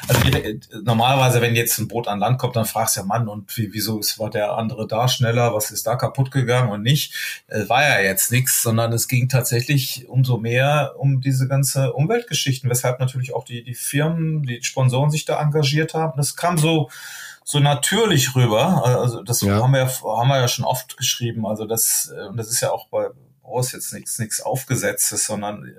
[0.07, 0.19] also
[0.83, 3.71] normalerweise, wenn jetzt ein Boot an Land kommt, dann fragst du ja, Mann, und wie,
[3.71, 7.43] wieso ist, war der andere da schneller, was ist da kaputt gegangen und nicht?
[7.45, 11.93] Äh, war ja jetzt nichts, sondern es ging tatsächlich tatsächlich umso mehr um diese ganze
[11.93, 16.13] Umweltgeschichten, weshalb natürlich auch die, die Firmen, die Sponsoren sich da engagiert haben.
[16.15, 16.89] Das kam so,
[17.43, 18.85] so natürlich rüber.
[18.85, 19.61] Also das ja.
[19.61, 21.45] haben wir ja, haben wir ja schon oft geschrieben.
[21.45, 23.09] Also das, und das ist ja auch bei,
[23.43, 25.71] aus jetzt nichts nichts aufgesetztes, sondern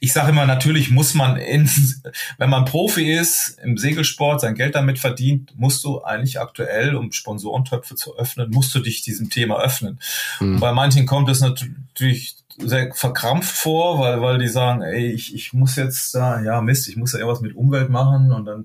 [0.00, 1.68] ich sage immer natürlich muss man in,
[2.38, 7.12] wenn man Profi ist im Segelsport sein Geld damit verdient, musst du eigentlich aktuell um
[7.12, 10.00] Sponsorentöpfe zu öffnen, musst du dich diesem Thema öffnen.
[10.40, 10.60] Mhm.
[10.60, 15.52] Bei manchen kommt es natürlich sehr verkrampft vor, weil, weil die sagen, ey, ich, ich
[15.52, 18.64] muss jetzt da, ja Mist, ich muss ja irgendwas mit Umwelt machen und dann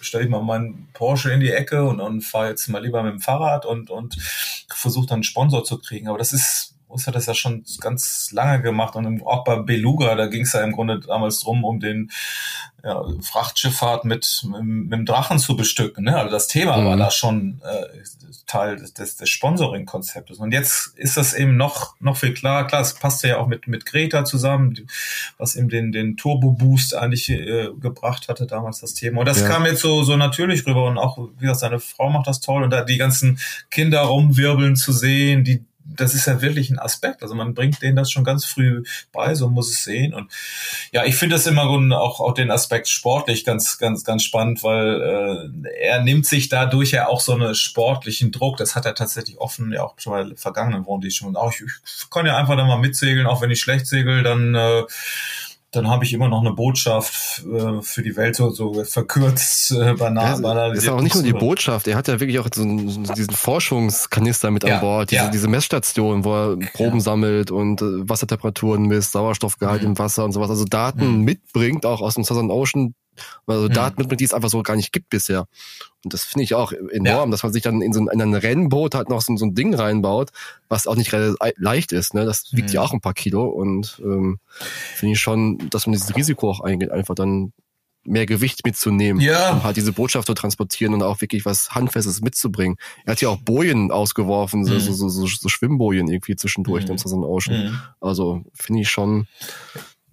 [0.00, 3.12] stelle ich mal meinen Porsche in die Ecke und dann fahre jetzt mal lieber mit
[3.12, 4.16] dem Fahrrad und, und
[4.68, 6.08] versuche dann einen Sponsor zu kriegen.
[6.08, 10.14] Aber das ist uns hat das ja schon ganz lange gemacht und auch bei Beluga,
[10.14, 12.10] da ging es ja im Grunde damals drum, um den
[12.84, 16.04] ja, Frachtschifffahrt mit, mit, dem Drachen zu bestücken.
[16.04, 16.16] Ne?
[16.16, 16.84] Also das Thema mhm.
[16.86, 17.86] war da schon äh,
[18.46, 20.38] Teil des, des, des Sponsoring-Konzeptes.
[20.38, 22.66] Und jetzt ist das eben noch, noch viel klar.
[22.68, 24.76] Klar, es passt ja auch mit, mit Greta zusammen,
[25.36, 29.20] was eben den, den Turbo-Boost eigentlich äh, gebracht hatte, damals das Thema.
[29.20, 29.48] Und das ja.
[29.48, 30.86] kam jetzt so, so natürlich rüber.
[30.86, 32.62] Und auch, wie gesagt, seine Frau macht das toll.
[32.62, 37.22] Und da die ganzen Kinder rumwirbeln zu sehen, die das ist ja wirklich ein Aspekt.
[37.22, 40.14] Also man bringt denen das schon ganz früh bei, so muss es sehen.
[40.14, 40.30] Und
[40.92, 45.52] ja, ich finde das immer auch, auch den Aspekt sportlich ganz, ganz, ganz spannend, weil
[45.64, 48.56] äh, er nimmt sich dadurch ja auch so einen sportlichen Druck.
[48.56, 51.36] Das hat er tatsächlich offen, ja auch schon bei vergangenen Wochen, die schon.
[51.36, 54.54] Auch ich, ich kann ja einfach da mal mitsegeln, auch wenn ich schlecht segel, dann
[54.54, 54.82] äh,
[55.72, 59.94] dann habe ich immer noch eine Botschaft äh, für die Welt so, so verkürzt äh,
[59.94, 60.40] banal.
[60.40, 63.34] Ja, ist auch nicht nur die Botschaft, er hat ja wirklich auch so, so diesen
[63.34, 65.30] Forschungskanister mit ja, an Bord, diese, ja.
[65.30, 69.88] diese Messstation, wo er Proben sammelt und äh, Wassertemperaturen misst, Sauerstoffgehalt mhm.
[69.88, 71.24] im Wasser und sowas, also Daten mhm.
[71.24, 72.94] mitbringt, auch aus dem Southern Ocean
[73.46, 73.72] also mhm.
[73.72, 75.46] Daten, die es einfach so gar nicht gibt bisher.
[76.04, 77.30] Und das finde ich auch enorm, ja.
[77.30, 79.54] dass man sich dann in so ein, in ein Rennboot halt noch so, so, ein
[79.54, 80.30] Ding reinbaut,
[80.68, 81.12] was auch nicht
[81.56, 82.14] leicht ist.
[82.14, 82.24] Ne?
[82.24, 82.74] Das wiegt mhm.
[82.74, 84.38] ja auch ein paar Kilo und ähm,
[84.94, 87.52] finde ich schon, dass man dieses Risiko auch eingeht, einfach dann
[88.06, 89.52] mehr Gewicht mitzunehmen, ja.
[89.52, 92.76] um halt diese Botschaft zu transportieren und auch wirklich was Handfestes mitzubringen.
[93.04, 94.66] Er hat ja auch Bojen ausgeworfen, mhm.
[94.66, 96.92] so, so, so, so Schwimmbojen irgendwie zwischendurch mhm.
[96.92, 97.64] im Southern Ocean.
[97.64, 97.80] Mhm.
[98.00, 99.26] Also finde ich schon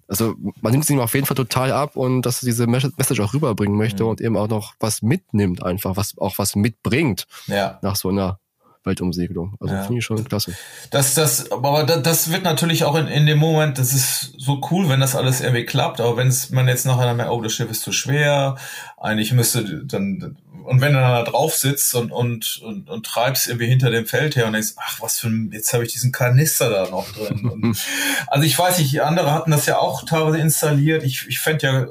[0.08, 3.20] also man nimmt es ihm auf jeden Fall total ab und dass er diese Message
[3.20, 4.10] auch rüberbringen möchte mhm.
[4.10, 7.78] und eben auch noch was mitnimmt einfach, was auch was mitbringt ja.
[7.82, 8.38] nach so einer
[8.84, 9.56] Weltumsegelung.
[9.60, 9.82] Also ja.
[9.82, 10.54] finde ich schon klasse.
[10.90, 14.88] Das, das, aber das wird natürlich auch in, in dem Moment, das ist so cool,
[14.88, 17.82] wenn das alles irgendwie klappt, aber wenn man jetzt nachher merkt, oh, das Schiff ist
[17.82, 18.56] zu schwer,
[18.96, 23.48] eigentlich müsste dann und wenn du dann da drauf sitzt und, und, und, und treibst
[23.48, 26.10] irgendwie hinter dem Feld her und denkst, ach, was für ein, jetzt habe ich diesen
[26.10, 27.46] Kanister da noch drin.
[27.50, 27.78] Und,
[28.28, 31.04] also ich weiß nicht, andere hatten das ja auch teilweise installiert.
[31.04, 31.86] Ich, ich fände ja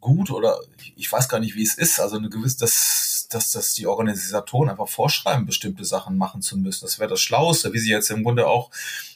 [0.00, 2.00] gut oder ich, ich weiß gar nicht, wie es ist.
[2.00, 6.84] Also eine gewisse, dass, dass, dass die Organisatoren einfach vorschreiben, bestimmte Sachen machen zu müssen.
[6.84, 8.70] Das wäre das Schlauste, wie sie jetzt im Grunde auch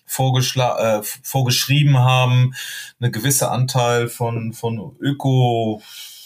[0.07, 2.55] vorgeschla äh, vorgeschrieben haben,
[3.01, 5.83] eine gewisse Anteil von, von Öko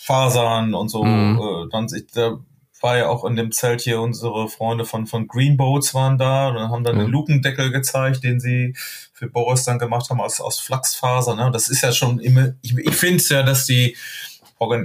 [0.08, 1.04] Fasern und so.
[1.04, 1.38] Mhm.
[1.38, 2.38] Äh, dann da
[2.80, 6.70] war ja auch in dem Zelt hier unsere Freunde von von Greenboats waren da und
[6.70, 7.00] haben dann mhm.
[7.00, 8.74] den Lukendeckel gezeigt, den sie
[9.12, 11.34] für Boris dann gemacht haben aus aus Flachsfaser.
[11.34, 11.50] Ne?
[11.52, 12.52] Das ist ja schon immer.
[12.62, 13.96] Ich, ich finde es ja, dass die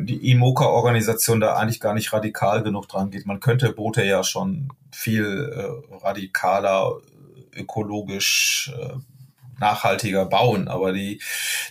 [0.06, 3.26] die IMOCA-Organisation da eigentlich gar nicht radikal genug dran geht.
[3.26, 6.98] Man könnte Boote ja schon viel äh, radikaler
[7.56, 8.94] ökologisch äh,
[9.60, 10.68] nachhaltiger bauen.
[10.68, 11.22] Aber die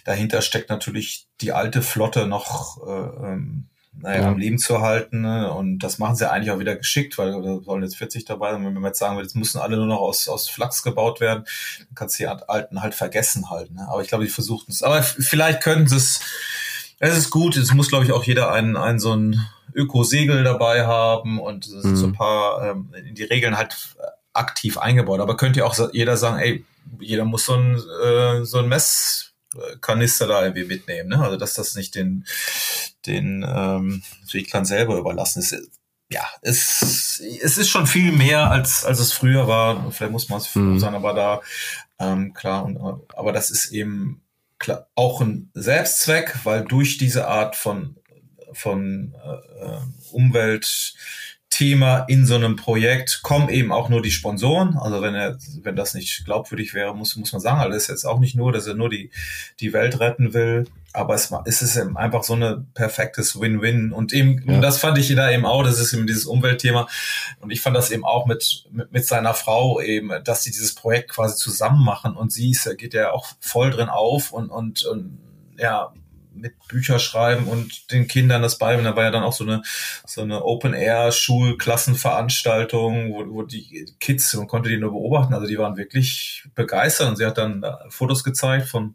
[0.05, 4.29] dahinter steckt natürlich die alte Flotte noch äh, ähm, naja, ja.
[4.29, 5.21] am Leben zu halten.
[5.21, 5.53] Ne?
[5.53, 8.65] Und das machen sie eigentlich auch wieder geschickt, weil da sollen jetzt 40 dabei sein.
[8.65, 11.45] Wenn wir jetzt sagen, jetzt müssen alle nur noch aus, aus Flachs gebaut werden,
[11.79, 13.71] dann kannst du die alten halt vergessen halt.
[13.73, 13.87] Ne?
[13.89, 14.83] Aber ich glaube, die versuchten es.
[14.83, 16.21] Aber vielleicht können sie es.
[17.03, 17.57] Es ist gut.
[17.57, 21.97] Es muss, glaube ich, auch jeder einen, einen so ein Ökosegel dabei haben und mhm.
[21.97, 23.97] so ein paar ähm, in die Regeln halt
[24.33, 25.19] aktiv eingebaut.
[25.19, 26.65] Aber könnte ja auch jeder sagen, ey,
[27.01, 31.19] jeder muss so ein, äh, so ein Messkanister da irgendwie mitnehmen, ne?
[31.19, 32.25] Also dass das nicht den,
[33.05, 35.57] den ähm, Seglern selber überlassen ist.
[36.09, 39.91] ja, es, es ist schon viel mehr, als, als es früher war.
[39.91, 40.79] Vielleicht muss man es mhm.
[40.79, 41.41] sein, aber da,
[41.99, 42.79] ähm, klar, und,
[43.17, 44.22] aber das ist eben
[44.95, 47.97] auch ein Selbstzweck, weil durch diese Art von,
[48.53, 49.79] von äh, äh
[50.13, 50.95] Umwelt,
[51.53, 54.79] Thema in so einem Projekt kommen eben auch nur die Sponsoren.
[54.79, 58.07] Also wenn er, wenn das nicht glaubwürdig wäre, muss, muss man sagen, also ist jetzt
[58.07, 59.11] auch nicht nur, dass er nur die,
[59.61, 63.93] die Welt retten will, aber es, es ist eben einfach so eine perfektes Win-Win.
[63.93, 64.55] Und eben, ja.
[64.55, 66.89] und das fand ich da eben auch, das ist eben dieses Umweltthema.
[67.41, 70.75] Und ich fand das eben auch mit, mit, mit seiner Frau eben, dass sie dieses
[70.75, 74.87] Projekt quasi zusammen machen und sie ist, geht ja auch voll drin auf und, und,
[74.87, 75.19] und
[75.59, 75.93] ja,
[76.35, 78.91] mit Bücher schreiben und den Kindern das beibringen.
[78.91, 79.63] Da war ja dann auch so eine,
[80.07, 85.77] so eine Open-Air-Schulklassenveranstaltung, wo, wo die Kids, man konnte die nur beobachten, also die waren
[85.77, 88.95] wirklich begeistert und sie hat dann Fotos gezeigt von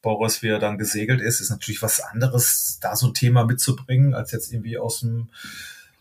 [0.00, 1.40] Boris, wie er dann gesegelt ist.
[1.40, 5.28] Ist natürlich was anderes, da so ein Thema mitzubringen, als jetzt irgendwie aus dem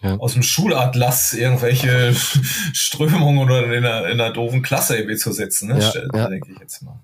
[0.02, 0.18] ja.
[0.18, 2.16] aus dem Schulatlas irgendwelche
[2.74, 5.80] Strömungen oder in einer, in einer doofen Klasse irgendwie zu sitzen, ne?
[5.80, 6.28] Ja, ja.
[6.28, 7.00] denke ich jetzt mal.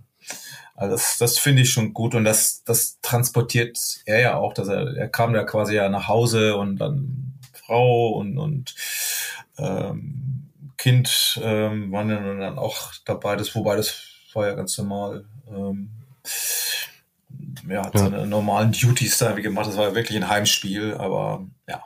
[0.78, 4.68] Also das, das finde ich schon gut und das, das transportiert er ja auch, dass
[4.68, 8.76] er, er kam da quasi ja nach Hause und dann Frau und, und
[9.58, 15.26] ähm, Kind ähm, waren dann auch dabei, das, wobei das war ja ganz normal.
[15.50, 15.90] Ähm,
[17.68, 18.02] ja, hat ja.
[18.02, 19.68] seine normalen Duties da irgendwie gemacht.
[19.68, 21.84] Das war ja wirklich ein Heimspiel, aber ja,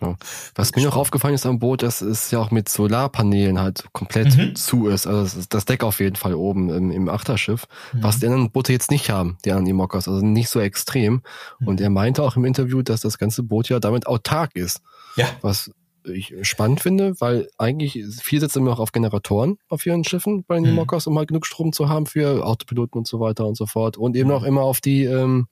[0.00, 0.16] Genau.
[0.54, 4.36] Was mir noch aufgefallen ist am Boot, dass es ja auch mit Solarpanelen halt komplett
[4.36, 4.56] mhm.
[4.56, 5.06] zu ist.
[5.06, 8.02] Also das Deck auf jeden Fall oben im, im Achterschiff, mhm.
[8.02, 11.22] was die anderen Boote jetzt nicht haben, die anderen Imokos, also nicht so extrem.
[11.58, 11.68] Mhm.
[11.68, 14.80] Und er meinte auch im Interview, dass das ganze Boot ja damit autark ist.
[15.16, 15.28] Ja.
[15.42, 15.70] Was
[16.04, 20.54] ich spannend finde, weil eigentlich viel setzen wir auch auf Generatoren auf ihren Schiffen bei
[20.54, 20.70] den mhm.
[20.70, 23.98] Imokos, um halt genug Strom zu haben für Autopiloten und so weiter und so fort.
[23.98, 24.34] Und eben mhm.
[24.34, 25.48] auch immer auf die ähm,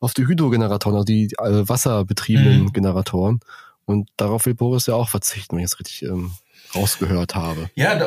[0.00, 2.72] auf die Hydrogeneratoren, also die äh, wasserbetriebenen mhm.
[2.72, 3.40] Generatoren.
[3.88, 6.32] Und darauf will Boris ja auch verzichten, wenn ich es richtig ähm,
[6.74, 7.70] rausgehört habe.
[7.74, 7.98] Ja,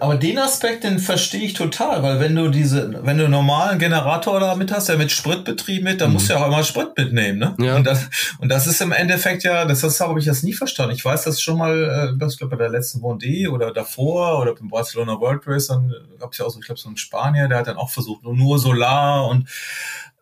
[0.00, 3.78] aber den Aspekt, den verstehe ich total, weil wenn du diese, wenn du einen normalen
[3.78, 6.14] Generator da mit hast, der mit Sprit betrieben wird, dann mhm.
[6.14, 7.54] musst du ja auch immer Sprit mitnehmen, ne?
[7.58, 7.76] Ja.
[7.76, 10.94] Und das, und das ist im Endeffekt ja, das, das habe ich jetzt nie verstanden.
[10.94, 14.54] Ich weiß das schon mal, äh, ich glaube bei der letzten Vendée oder davor oder
[14.54, 17.46] beim Barcelona World Race, dann gab es ja auch so, ich glaube so einen Spanier,
[17.46, 19.46] der hat dann auch versucht, nur, nur Solar und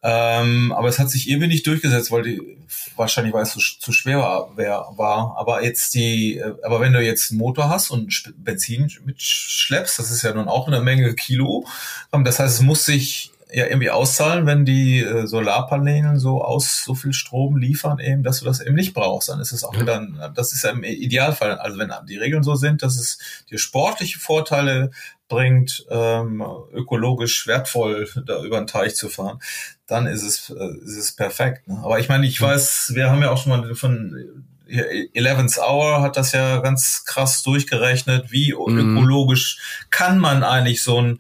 [0.07, 2.59] ähm, aber es hat sich irgendwie nicht durchgesetzt, weil die
[2.95, 4.57] wahrscheinlich weil es zu, zu schwer war,
[4.99, 5.35] war.
[5.39, 10.11] Aber jetzt die, äh, aber wenn du jetzt einen Motor hast und Benzin mitschleppst, das
[10.11, 11.67] ist ja nun auch eine Menge Kilo.
[12.13, 16.83] Ähm, das heißt, es muss sich ja irgendwie auszahlen, wenn die äh, Solarpaneele so aus
[16.85, 19.29] so viel Strom liefern, eben, dass du das eben nicht brauchst.
[19.29, 22.43] Dann ist es auch wieder, ein, das ist ja im Idealfall, also wenn die Regeln
[22.43, 23.19] so sind, dass es
[23.51, 24.91] dir sportliche Vorteile
[25.29, 29.39] bringt, ähm, ökologisch wertvoll da über den Teich zu fahren,
[29.87, 31.69] dann ist es, äh, ist es perfekt.
[31.69, 31.81] Ne?
[31.83, 36.17] Aber ich meine, ich weiß, wir haben ja auch schon mal von Eleven's Hour hat
[36.17, 38.97] das ja ganz krass durchgerechnet, wie mhm.
[38.97, 41.19] ökologisch kann man eigentlich so ein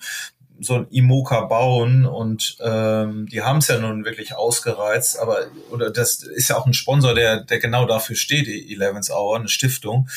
[0.60, 5.38] so ein Imoka bauen und ähm, die haben es ja nun wirklich ausgereizt, aber
[5.70, 9.48] oder das ist ja auch ein Sponsor, der der genau dafür steht, Eleven's Hour, eine
[9.48, 10.08] Stiftung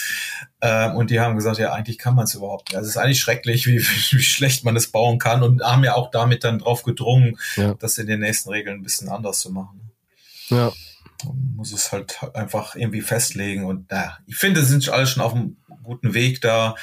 [0.62, 2.78] ähm, und die haben gesagt, ja eigentlich kann man es überhaupt nicht.
[2.78, 3.80] Also es ist eigentlich schrecklich, wie,
[4.12, 7.73] wie schlecht man es bauen kann und haben ja auch damit dann drauf gedrungen, ja.
[7.76, 9.91] das in den nächsten Regeln ein bisschen anders zu machen.
[10.50, 10.71] Ja.
[11.26, 15.34] Man muss es halt einfach irgendwie festlegen und ja, ich finde, sind alle schon auf
[15.34, 16.76] einem guten Weg da.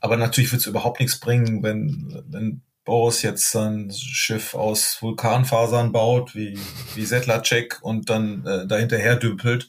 [0.00, 5.92] Aber natürlich wird es überhaupt nichts bringen, wenn, wenn Boris jetzt ein Schiff aus Vulkanfasern
[5.92, 6.58] baut, wie,
[6.96, 9.68] wie Settlercheck und dann äh, dahinterher dümpelt.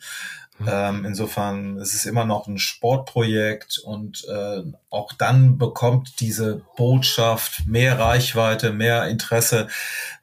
[0.58, 0.68] Mhm.
[0.68, 7.68] Ähm, insofern ist es immer noch ein Sportprojekt und äh, auch dann bekommt diese Botschaft
[7.68, 9.68] mehr Reichweite, mehr Interesse,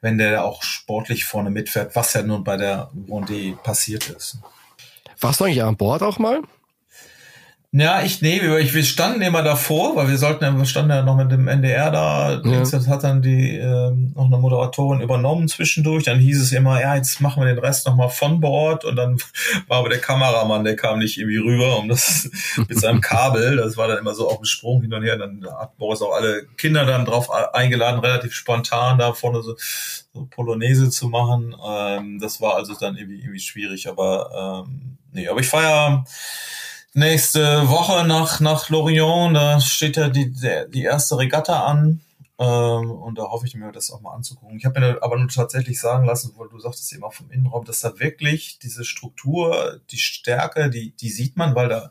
[0.01, 4.39] wenn der auch sportlich vorne mitfährt, was ja nun bei der Vendée passiert ist.
[5.21, 6.41] Warst du eigentlich an Bord auch mal?
[7.71, 11.15] Ja, ich nee, wir, wir standen immer davor, weil wir sollten, wir standen ja noch
[11.15, 12.41] mit dem NDR da.
[12.43, 12.59] Ja.
[12.61, 16.05] Das hat dann die äh, noch eine Moderatorin übernommen zwischendurch.
[16.05, 18.85] Dann hieß es immer, ja, jetzt machen wir den Rest noch mal von Bord.
[18.85, 19.21] Und dann
[19.67, 23.57] war aber der Kameramann, der kam nicht irgendwie rüber, um das mit seinem Kabel.
[23.57, 25.17] Das war dann immer so auf dem Sprung hin und her.
[25.17, 29.55] Dann hat Boris auch alle Kinder dann drauf eingeladen, relativ spontan da vorne so,
[30.11, 31.55] so Polonaise zu machen.
[31.63, 33.87] Ähm, das war also dann irgendwie, irgendwie schwierig.
[33.87, 36.03] Aber ähm, nee, aber ich feier
[36.93, 39.35] nächste Woche nach, nach Lorient.
[39.35, 42.01] Da steht ja die, der, die erste Regatta an.
[42.39, 44.57] Ähm, und da hoffe ich mir, das auch mal anzugucken.
[44.57, 47.81] Ich habe mir aber nur tatsächlich sagen lassen, weil du sagtest immer vom Innenraum, dass
[47.81, 51.89] da wirklich diese Struktur, die Stärke, die, die sieht man, weil da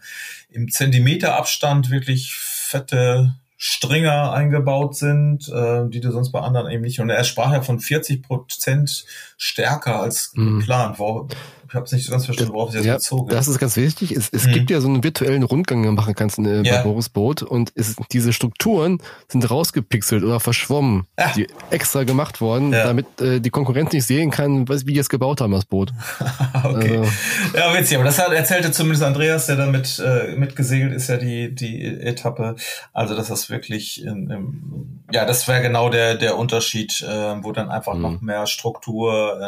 [0.48, 7.00] im Zentimeterabstand wirklich fette Stringer eingebaut sind, äh, die du sonst bei anderen eben nicht.
[7.00, 9.04] Und er sprach ja von 40 Prozent
[9.36, 10.60] stärker als mhm.
[10.60, 10.98] geplant.
[10.98, 11.28] Wo,
[11.68, 13.76] ich habe es nicht so ganz verstanden, worauf sie jetzt ja, bezogen Das ist ganz
[13.76, 14.12] wichtig.
[14.12, 14.52] Es, es hm.
[14.52, 16.76] gibt ja so einen virtuellen Rundgang, den machen kannst äh, ja.
[16.76, 21.32] bei Boris Boot und es, diese Strukturen sind rausgepixelt oder verschwommen, ja.
[21.36, 22.84] die extra gemacht worden, ja.
[22.84, 25.92] damit äh, die Konkurrenz nicht sehen kann, was, wie die es gebaut haben, das Boot.
[26.64, 26.98] okay.
[26.98, 27.10] Also.
[27.54, 31.54] Ja, witzig, aber das hat, erzählte zumindest Andreas, der damit äh, mitgesegelt ist, ja die,
[31.54, 32.56] die Etappe.
[32.92, 37.52] Also, dass das wirklich, in, in, ja, das wäre genau der, der Unterschied, äh, wo
[37.52, 38.02] dann einfach mhm.
[38.02, 39.38] noch mehr Struktur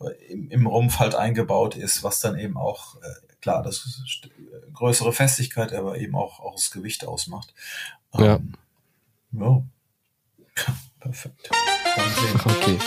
[0.00, 4.28] äh, im, im Rumpf halt eingebaut ist, was dann eben auch, äh, klar, das ist
[4.74, 7.54] größere Festigkeit, aber eben auch, auch das Gewicht ausmacht.
[8.14, 8.54] Ähm,
[9.32, 9.40] ja.
[9.40, 9.62] ja.
[11.00, 11.50] Perfekt.
[12.44, 12.78] Okay.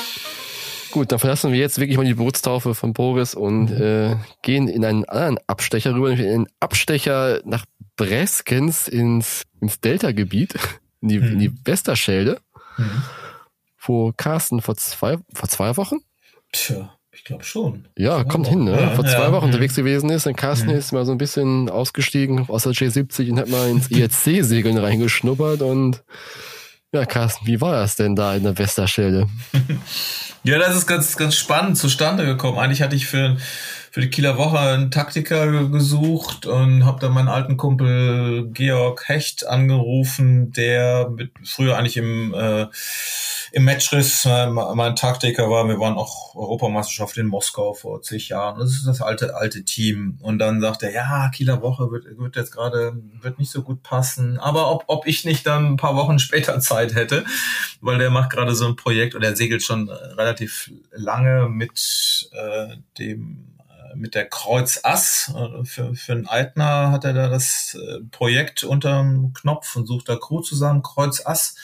[0.91, 3.81] Gut, dann verlassen wir jetzt wirklich mal die Geburtstaufe von Boris und mhm.
[3.81, 7.65] äh, gehen in einen anderen Abstecher rüber, nämlich in einen Abstecher nach
[7.95, 10.53] Breskens ins, ins Delta-Gebiet,
[11.01, 11.31] in die, mhm.
[11.31, 11.65] in die.
[11.65, 12.39] Westerschelde,
[12.77, 13.03] mhm.
[13.79, 15.97] wo Carsten vor zwei, vor zwei Wochen?
[16.51, 16.95] Tja.
[17.15, 17.85] Ich glaube schon.
[17.95, 18.71] Ja, kommt hin, ne?
[18.71, 19.51] Ja, Vor zwei ja, Wochen ja.
[19.51, 20.25] unterwegs gewesen ist.
[20.25, 23.91] Und Carsten ist mal so ein bisschen ausgestiegen aus der J70 und hat mal ins
[23.91, 25.61] IRC-Segeln reingeschnuppert.
[25.61, 26.03] Und
[26.91, 29.27] ja, Carsten, wie war das denn da in der Westerschelde?
[30.43, 32.57] ja, das ist ganz, ganz spannend zustande gekommen.
[32.57, 33.37] Eigentlich hatte ich für,
[33.91, 39.47] für die Kieler Woche einen Taktiker gesucht und habe dann meinen alten Kumpel Georg Hecht
[39.47, 42.65] angerufen, der mit, früher eigentlich im äh,
[43.53, 45.67] im Matchriss äh, mein Taktiker war.
[45.67, 48.57] Wir waren auch Europameisterschaft in Moskau vor zig Jahren.
[48.59, 50.17] Das ist das alte, alte Team.
[50.21, 53.83] Und dann sagt er, ja, Kieler Woche wird, wird jetzt gerade, wird nicht so gut
[53.83, 54.39] passen.
[54.39, 57.25] Aber ob, ob ich nicht dann ein paar Wochen später Zeit hätte,
[57.79, 62.77] weil der macht gerade so ein Projekt oder er segelt schon relativ lange mit äh,
[62.97, 65.31] dem äh, mit der Kreuz Ass.
[65.35, 67.77] Äh, für, für einen Eitner hat er da das
[68.09, 71.55] Projekt unterm Knopf und sucht da Crew zusammen, Kreuz Ass.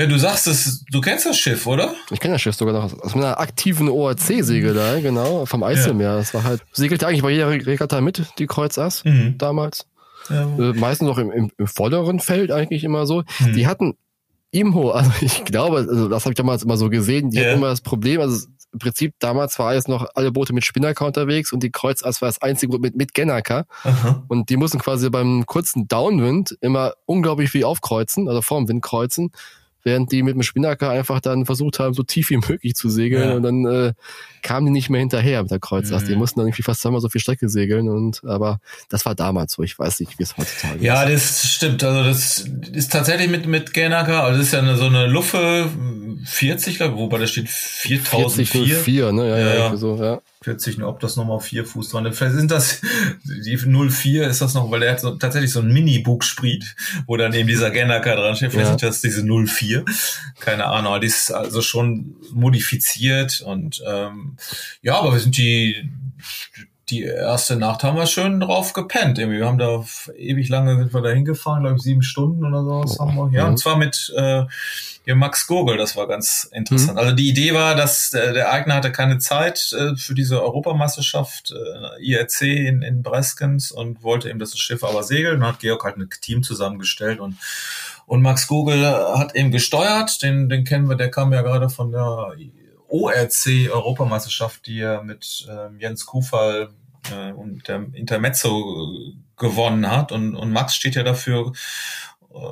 [0.00, 1.94] Ja, du sagst es, du kennst das Schiff, oder?
[2.10, 6.12] Ich kenne das Schiff sogar noch aus meiner aktiven ORC-Segelei, genau, vom Eiselmeer.
[6.12, 6.16] Ja.
[6.16, 9.36] Das war halt, segelte eigentlich bei jeder Regatta mit, die Kreuzass, mhm.
[9.36, 9.86] damals.
[10.30, 10.44] Ja.
[10.44, 13.24] Äh, meistens auch im, im, im, vorderen Feld eigentlich immer so.
[13.40, 13.52] Mhm.
[13.52, 13.98] Die hatten
[14.52, 17.48] Imho, also ich glaube, also das habe ich damals immer so gesehen, die ja.
[17.48, 21.04] hatten immer das Problem, also im Prinzip damals war jetzt noch alle Boote mit Spinnaker
[21.04, 23.66] unterwegs und die Kreuzass war das einzige Boot mit, mit Gennaker.
[24.28, 29.32] Und die mussten quasi beim kurzen Downwind immer unglaublich viel aufkreuzen, also vorm Wind kreuzen,
[29.82, 33.28] während die mit dem Spinnaker einfach dann versucht haben, so tief wie möglich zu segeln
[33.28, 33.34] ja.
[33.36, 33.92] und dann äh,
[34.42, 36.06] kamen die nicht mehr hinterher mit der Kreuzlast.
[36.06, 36.10] Mhm.
[36.10, 39.52] Die mussten dann irgendwie fast zweimal so viel Strecke segeln und aber das war damals
[39.52, 39.62] so.
[39.62, 41.08] Ich weiß nicht, wie es heutzutage ja, ist.
[41.08, 41.84] Ja, das stimmt.
[41.84, 45.68] Also das ist tatsächlich mit mit Gennaker, also das ist ja eine, so eine Luffe
[46.24, 48.46] 40, glaube wobei da steht 4004.
[48.46, 49.28] 40, 04, ne?
[49.28, 49.76] Ja, ja, ja.
[49.76, 50.20] So, ja.
[50.42, 52.16] 40, ob das nochmal vier Fuß dran ist.
[52.16, 52.80] Vielleicht sind das,
[53.24, 56.76] die 04 ist das noch, weil der hat so, tatsächlich so ein Mini-Bugspriet,
[57.06, 58.52] wo dann eben dieser Gennaker dran steht.
[58.52, 58.78] Vielleicht ja.
[58.78, 59.84] sind das diese 04.
[60.40, 64.36] Keine Ahnung, aber die ist also schon modifiziert und ähm,
[64.80, 65.90] ja, aber wir sind die,
[66.88, 69.18] die erste Nacht haben wir schön drauf gepennt.
[69.18, 69.40] Irgendwie.
[69.40, 69.84] Wir haben da
[70.16, 72.82] ewig lange sind wir da hingefahren, glaube ich, sieben Stunden oder so.
[72.82, 73.30] Was haben wir.
[73.38, 74.44] Ja, und zwar mit äh,
[75.10, 76.92] ja, Max Gurgel, das war ganz interessant.
[76.92, 76.98] Mhm.
[76.98, 81.52] Also die Idee war, dass äh, der Eigner hatte keine Zeit äh, für diese Europameisterschaft
[81.52, 85.58] äh, IRC in, in Breskens und wollte eben, dass das Schiff aber segelt und hat
[85.58, 87.36] Georg halt ein Team zusammengestellt und
[88.06, 88.84] und Max Gurgel
[89.16, 92.34] hat eben gesteuert, den, den kennen wir, der kam ja gerade von der
[92.88, 96.70] ORC Europameisterschaft, die er mit äh, Jens Kufall
[97.12, 100.10] äh, und der Intermezzo gewonnen hat.
[100.10, 101.54] Und, und Max steht ja dafür, ähm,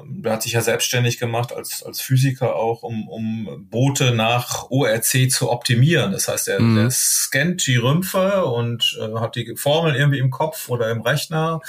[0.06, 5.30] der hat sich ja selbstständig gemacht als, als Physiker auch, um, um Boote nach ORC
[5.30, 6.10] zu optimieren.
[6.10, 6.88] Das heißt, er, mhm.
[6.90, 11.60] scannt die Rümpfe und äh, hat die Formel irgendwie im Kopf oder im Rechner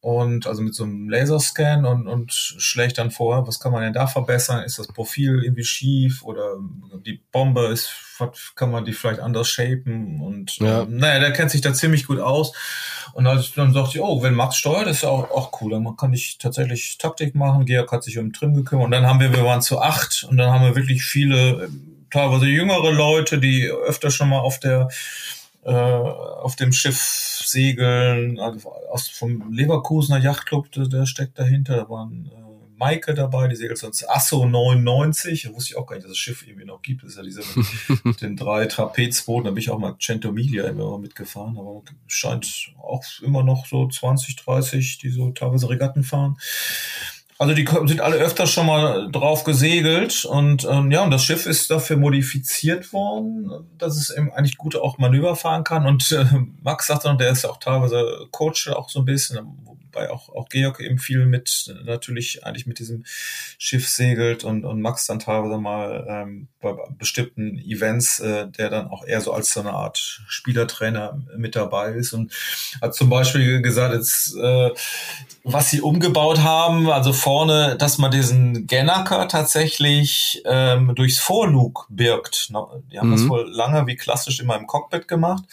[0.00, 3.92] und also mit so einem Laserscan und, und schlägt dann vor, was kann man denn
[3.92, 4.62] da verbessern?
[4.62, 6.56] Ist das Profil irgendwie schief oder
[7.04, 7.90] die Bombe ist,
[8.54, 10.20] kann man die vielleicht anders shapen?
[10.20, 10.82] Und ja.
[10.82, 12.52] ähm, naja, der kennt sich da ziemlich gut aus.
[13.12, 15.72] Und als dann sagte ich, oh, wenn Max steuert, ist ja auch, auch cool.
[15.72, 17.64] Dann kann ich tatsächlich Taktik machen.
[17.64, 18.86] Georg hat sich um Trim gekümmert.
[18.86, 21.70] Und dann haben wir, wir waren zu acht und dann haben wir wirklich viele,
[22.10, 24.88] teilweise jüngere Leute, die öfter schon mal auf der
[25.68, 31.88] äh, auf dem Schiff segeln, also aus, vom Leverkusener Yachtclub, der, der steckt dahinter, da
[31.90, 36.04] waren äh, Maike dabei, die segelt sonst Asso 99, da wusste ich auch gar nicht,
[36.04, 37.42] dass das Schiff irgendwie noch gibt, das ist ja diese
[38.02, 43.04] mit den drei Trapezbooten, da bin ich auch mal Centomiglia immer mitgefahren, aber scheint auch
[43.20, 46.38] immer noch so 20, 30, die so teilweise Regatten fahren.
[47.40, 51.46] Also die sind alle öfter schon mal drauf gesegelt und ähm, ja, und das Schiff
[51.46, 55.86] ist dafür modifiziert worden, dass es eben eigentlich gut auch Manöver fahren kann.
[55.86, 56.24] Und äh,
[56.62, 59.38] Max sagt dann, der ist ja auch teilweise Coach auch so ein bisschen,
[59.92, 64.80] weil auch, auch Georg eben viel mit, natürlich eigentlich mit diesem Schiff segelt und, und
[64.80, 69.52] Max dann teilweise mal ähm, bei bestimmten Events, äh, der dann auch eher so als
[69.52, 72.32] so eine Art Spielertrainer mit dabei ist und
[72.80, 74.70] hat zum Beispiel gesagt, jetzt, äh,
[75.44, 82.48] was sie umgebaut haben, also vorne, dass man diesen Gennaker tatsächlich ähm, durchs Vorlug birgt.
[82.48, 83.12] Die haben mhm.
[83.12, 85.44] das wohl lange wie klassisch immer im Cockpit gemacht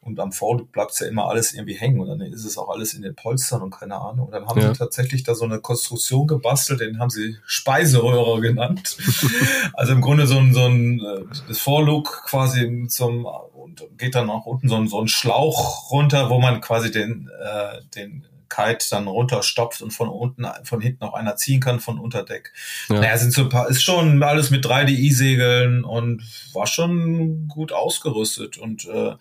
[0.00, 2.94] und am Vorlug bleibt ja immer alles irgendwie hängen und dann ist es auch alles
[2.94, 4.26] in den Polstern und keine Ahnung.
[4.26, 4.72] Und dann haben ja.
[4.72, 8.96] sie tatsächlich da so eine Konstruktion gebastelt, den haben sie Speiseröhre genannt.
[9.74, 14.30] also im Grunde so ein, so ein äh, das Vorlug quasi zum und geht dann
[14.30, 18.84] auch unten so ein, so ein Schlauch runter, wo man quasi den, äh, den Kite
[18.90, 22.52] dann runterstopft und von unten, von hinten auch einer ziehen kann von Unterdeck.
[22.88, 23.00] Ja.
[23.00, 26.22] Naja, sind so ein paar, ist schon alles mit 3DI-Segeln und
[26.52, 29.14] war schon gut ausgerüstet und äh,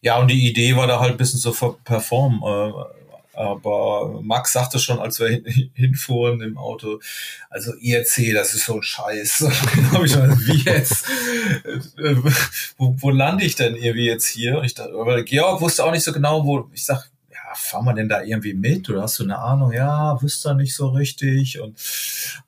[0.00, 1.52] ja, und die Idee war da halt ein bisschen zu
[1.84, 2.40] performen.
[2.42, 2.72] Äh,
[3.38, 5.28] aber Max sagte schon, als wir
[5.74, 6.98] hinfuhren im Auto,
[7.50, 9.46] also IRC, das ist so ein Scheiß.
[9.92, 11.04] habe ich schon, wie jetzt?
[12.78, 14.58] wo, wo lande ich denn irgendwie jetzt hier?
[14.58, 16.68] Und ich dachte, aber Georg wusste auch nicht so genau, wo.
[16.74, 17.08] Ich sag,
[17.54, 18.88] fahren wir denn da irgendwie mit?
[18.90, 19.72] Oder hast du eine Ahnung?
[19.72, 21.60] Ja, wüsste nicht so richtig.
[21.60, 21.78] Und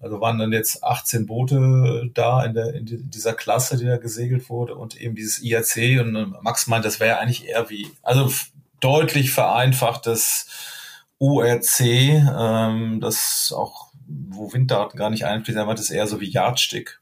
[0.00, 4.48] also waren dann jetzt 18 Boote da in, der, in dieser Klasse, die da gesegelt
[4.48, 6.00] wurde und eben dieses IAC.
[6.00, 8.30] Und Max meint, das wäre eigentlich eher wie, also
[8.80, 10.46] deutlich vereinfachtes
[11.18, 16.30] URC, ähm, das auch, wo Winddaten gar nicht einfließen, er meint, das eher so wie
[16.30, 17.00] Yardstick.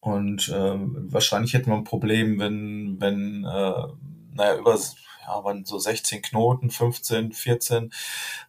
[0.00, 3.86] Und ähm, wahrscheinlich hätten wir ein Problem, wenn, wenn äh,
[4.34, 4.78] naja, über
[5.26, 7.92] ja, waren so 16 Knoten, 15, 14,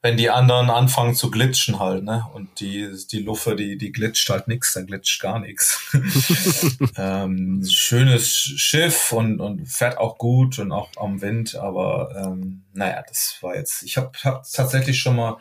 [0.01, 2.25] wenn die anderen anfangen zu glitschen halt, ne?
[2.33, 5.93] Und die, die Luffe, die, die glitscht halt nix, da glitscht gar nichts.
[6.97, 13.03] ähm, schönes Schiff und, und fährt auch gut und auch am Wind, aber ähm, naja,
[13.07, 15.37] das war jetzt, ich habe hab tatsächlich schon mal,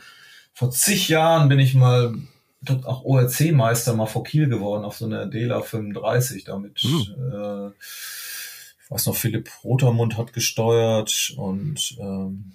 [0.53, 2.15] vor zig Jahren bin ich mal
[2.85, 6.83] auch ORC-Meister mal vor Kiel geworden auf so einer Dela 35 damit.
[6.83, 7.15] Mhm.
[7.33, 7.71] Äh,
[8.95, 12.53] weiß noch, Philipp Rotermund hat gesteuert und ähm,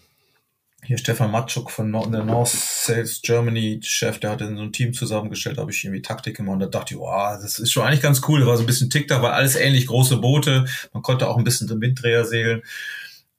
[0.84, 4.94] hier Stefan Matschuk von der North Sales Germany Chef, der hat dann so ein Team
[4.94, 7.84] zusammengestellt, da habe ich irgendwie Taktik gemacht und da dachte ich, wow, das ist schon
[7.84, 8.40] eigentlich ganz cool.
[8.40, 10.66] Da war so ein bisschen Tick, da war alles ähnlich große Boote.
[10.94, 12.62] Man konnte auch ein bisschen den Winddreher segeln.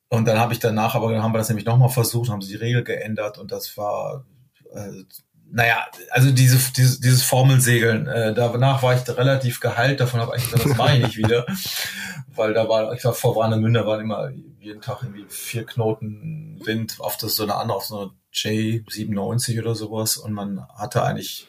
[0.09, 2.53] Und dann habe ich danach, aber dann haben wir das nämlich nochmal versucht, haben sie
[2.53, 4.26] die Regel geändert und das war
[4.74, 5.05] äh,
[5.53, 10.44] naja, also diese, dieses, dieses Formelsegeln, äh, danach war ich relativ geheilt, davon habe ich
[10.44, 11.46] gesagt, das mache ich nicht wieder.
[12.34, 14.30] Weil da war, ich war vor Warnemünde, waren immer
[14.61, 19.61] jeden Tag irgendwie vier Knoten Wind auf das so eine andere, auf so eine J97
[19.61, 21.48] oder sowas und man hatte eigentlich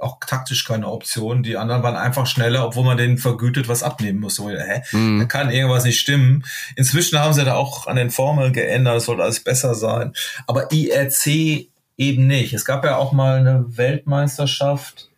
[0.00, 1.42] auch taktisch keine Option.
[1.42, 4.36] Die anderen waren einfach schneller, obwohl man denen vergütet was abnehmen muss.
[4.36, 4.82] So, hä?
[4.92, 5.18] Mhm.
[5.18, 6.44] Da kann irgendwas nicht stimmen.
[6.76, 10.14] Inzwischen haben sie da auch an den Formeln geändert, es soll alles besser sein.
[10.46, 11.69] Aber IRC
[12.00, 12.54] eben nicht.
[12.54, 15.10] Es gab ja auch mal eine Weltmeisterschaft,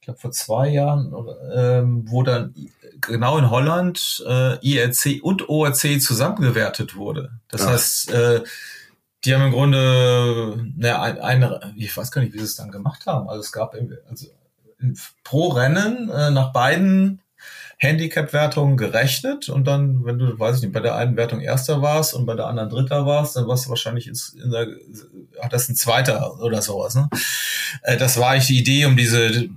[0.00, 1.12] ich glaube vor zwei Jahren,
[1.52, 2.54] ähm, wo dann
[3.00, 7.32] genau in Holland äh, IRC und ORC zusammengewertet wurde.
[7.48, 7.70] Das ja.
[7.70, 8.44] heißt, äh,
[9.24, 12.70] die haben im Grunde ne, ein, eine, ich weiß gar nicht, wie sie es dann
[12.70, 13.28] gemacht haben.
[13.28, 13.74] Also es gab
[14.08, 14.28] also
[15.24, 17.20] pro Rennen äh, nach beiden
[17.84, 22.14] Handicap-Wertungen gerechnet und dann, wenn du, weiß ich nicht, bei der einen Wertung Erster warst
[22.14, 24.68] und bei der anderen Dritter warst, dann warst du wahrscheinlich in der,
[25.40, 26.94] hat das ein Zweiter oder sowas.
[26.94, 27.08] Ne?
[27.82, 29.48] Äh, das war eigentlich die Idee, um diese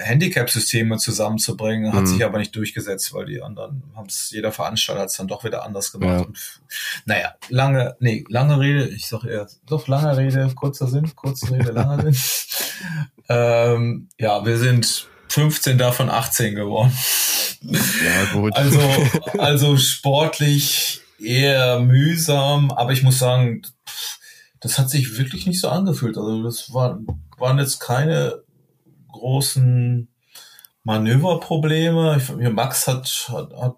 [0.00, 2.06] Handicap-Systeme zusammenzubringen, hat mhm.
[2.06, 5.44] sich aber nicht durchgesetzt, weil die anderen haben es, jeder Veranstalter hat es dann doch
[5.44, 6.20] wieder anders gemacht.
[6.20, 6.26] Ja.
[6.26, 6.38] Und,
[7.04, 11.72] naja, lange, nee, lange Rede, ich sag eher, doch lange Rede, kurzer Sinn, kurze Rede,
[11.72, 12.16] langer Sinn.
[13.28, 16.92] ähm, ja, wir sind 15 davon 18 geworden.
[17.62, 18.56] Ja, gut.
[18.56, 18.80] Also,
[19.38, 23.62] also sportlich eher mühsam, aber ich muss sagen,
[24.60, 26.16] das hat sich wirklich nicht so angefühlt.
[26.18, 27.00] Also das war,
[27.38, 28.42] waren jetzt keine
[29.12, 30.08] großen
[30.82, 32.16] Manöverprobleme.
[32.18, 33.76] Ich, Max hat, hat, hat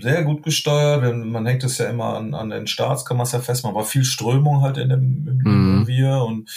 [0.00, 1.02] sehr gut gesteuert.
[1.14, 3.76] Man hängt es ja immer an, an den Starts, kann man es ja festmachen.
[3.76, 5.78] War viel Strömung halt in dem, im mhm.
[5.80, 6.50] Revier und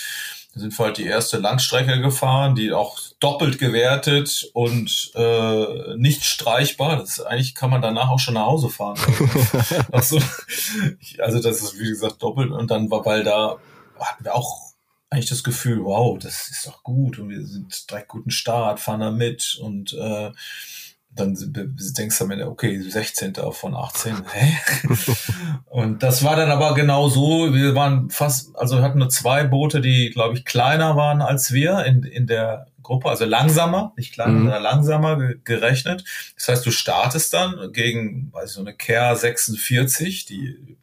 [0.55, 6.97] sind wir halt die erste Langstrecke gefahren, die auch doppelt gewertet und äh, nicht streichbar.
[6.97, 8.99] Das eigentlich kann man danach auch schon nach Hause fahren.
[9.91, 10.19] also,
[11.17, 13.57] also das ist wie gesagt doppelt und dann war weil da
[13.99, 14.73] hatten wir auch
[15.09, 18.99] eigentlich das Gefühl, wow, das ist doch gut und wir sind direkt guten Start, fahren
[18.99, 20.31] da mit und äh,
[21.15, 23.35] dann denkst du mir, okay, 16.
[23.51, 24.57] von 18, hä?
[25.65, 29.43] und das war dann aber genau so, wir waren fast, also wir hatten nur zwei
[29.43, 34.13] Boote, die, glaube ich, kleiner waren als wir in, in der Gruppe, also langsamer, nicht
[34.13, 34.43] kleiner, mhm.
[34.43, 36.03] sondern langsamer gerechnet.
[36.35, 40.77] Das heißt, du startest dann gegen, weiß ich, so eine Care 46, die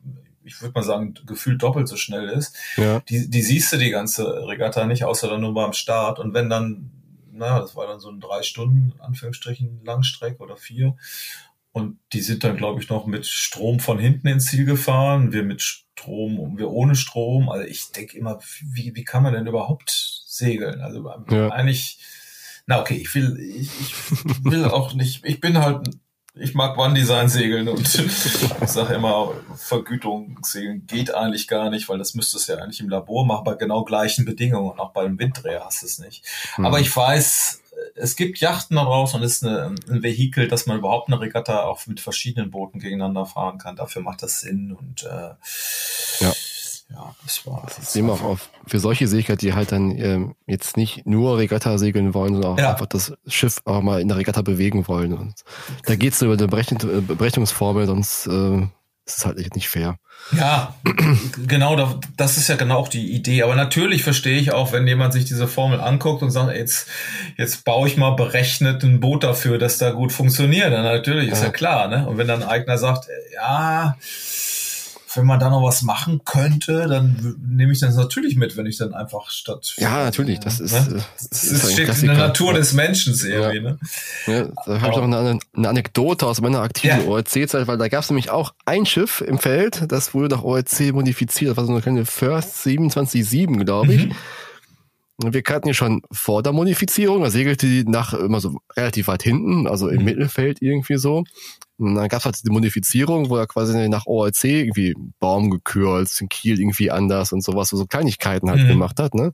[0.51, 2.57] ich würde mal sagen, gefühlt doppelt so schnell ist.
[2.76, 3.01] Ja.
[3.09, 6.18] Die, die siehst du die ganze Regatta nicht, außer dann nur beim Start.
[6.18, 6.91] Und wenn dann,
[7.41, 10.97] naja, das war dann so ein drei Stunden, Anführungsstrichen, Langstreck oder vier.
[11.72, 15.32] Und die sind dann, glaube ich, noch mit Strom von hinten ins Ziel gefahren.
[15.32, 17.49] Wir mit Strom, wir ohne Strom.
[17.49, 18.41] Also ich denke immer,
[18.74, 19.91] wie, wie kann man denn überhaupt
[20.26, 20.82] segeln?
[20.82, 21.49] Also ja.
[21.49, 21.99] eigentlich,
[22.66, 25.88] na okay, ich will, ich, ich will auch nicht, ich bin halt
[26.35, 27.81] ich mag One-Design segeln und
[28.62, 32.81] ich sage immer, Vergütung segeln geht eigentlich gar nicht, weil das müsstest du ja eigentlich
[32.81, 34.70] im Labor machen, bei genau gleichen Bedingungen.
[34.70, 36.24] Und auch beim Winddreher hast du es nicht.
[36.57, 36.66] Mhm.
[36.66, 37.62] Aber ich weiß,
[37.97, 41.20] es gibt Yachten da draußen und es ist eine, ein Vehikel, dass man überhaupt eine
[41.20, 43.76] Regatta auch mit verschiedenen Booten gegeneinander fahren kann.
[43.76, 45.35] Dafür macht das Sinn und äh,
[46.24, 46.33] ja
[46.93, 47.62] ja, das war.
[47.66, 51.38] Das Sehen wir auch auf, für solche Segler, die halt dann ähm, jetzt nicht nur
[51.38, 52.72] Regatta segeln wollen, sondern auch ja.
[52.72, 55.12] einfach das Schiff auch mal in der Regatta bewegen wollen.
[55.12, 55.45] Und
[55.86, 58.62] da geht's über eine äh, Berechnungsformel, sonst äh,
[59.07, 59.99] ist es halt nicht fair.
[60.32, 60.74] Ja,
[61.47, 63.43] genau, das ist ja genau auch die Idee.
[63.43, 66.88] Aber natürlich verstehe ich auch, wenn jemand sich diese Formel anguckt und sagt, jetzt,
[67.36, 70.72] jetzt baue ich mal berechnet ein Boot dafür, dass da gut funktioniert.
[70.72, 71.88] Dann natürlich, ist ja, ja klar.
[71.88, 72.07] Ne?
[72.07, 73.97] Und wenn dann ein Eigner sagt, ja,
[75.14, 78.78] wenn man da noch was machen könnte, dann nehme ich das natürlich mit, wenn ich
[78.78, 79.74] dann einfach statt.
[79.78, 81.02] Ja, natürlich, das ist, ne?
[81.18, 83.62] das, das ist steht in der Natur des Menschen irgendwie, ja.
[83.62, 83.78] ne?
[84.26, 87.06] Ja, da habe ich noch eine, eine, Anekdote aus meiner aktiven ja.
[87.06, 90.92] ORC-Zeit, weil da gab es nämlich auch ein Schiff im Feld, das wurde nach ORC
[90.92, 94.06] modifiziert, das war so eine kleine First 27.7, glaube ich.
[94.06, 94.14] Mhm.
[95.22, 99.22] Wir kannten ja schon vor der Modifizierung, da segelte die nach immer so relativ weit
[99.22, 100.04] hinten, also im mhm.
[100.04, 101.24] Mittelfeld irgendwie so.
[101.81, 106.20] Und dann gab es halt die Modifizierung, wo er quasi nach ORC irgendwie Baum gekürzt,
[106.20, 108.68] den Kiel irgendwie anders und sowas, so Kleinigkeiten halt mhm.
[108.68, 109.33] gemacht hat, ne?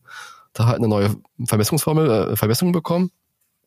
[0.52, 3.10] Da halt eine neue Vermessungsformel, äh, Vermessung bekommen,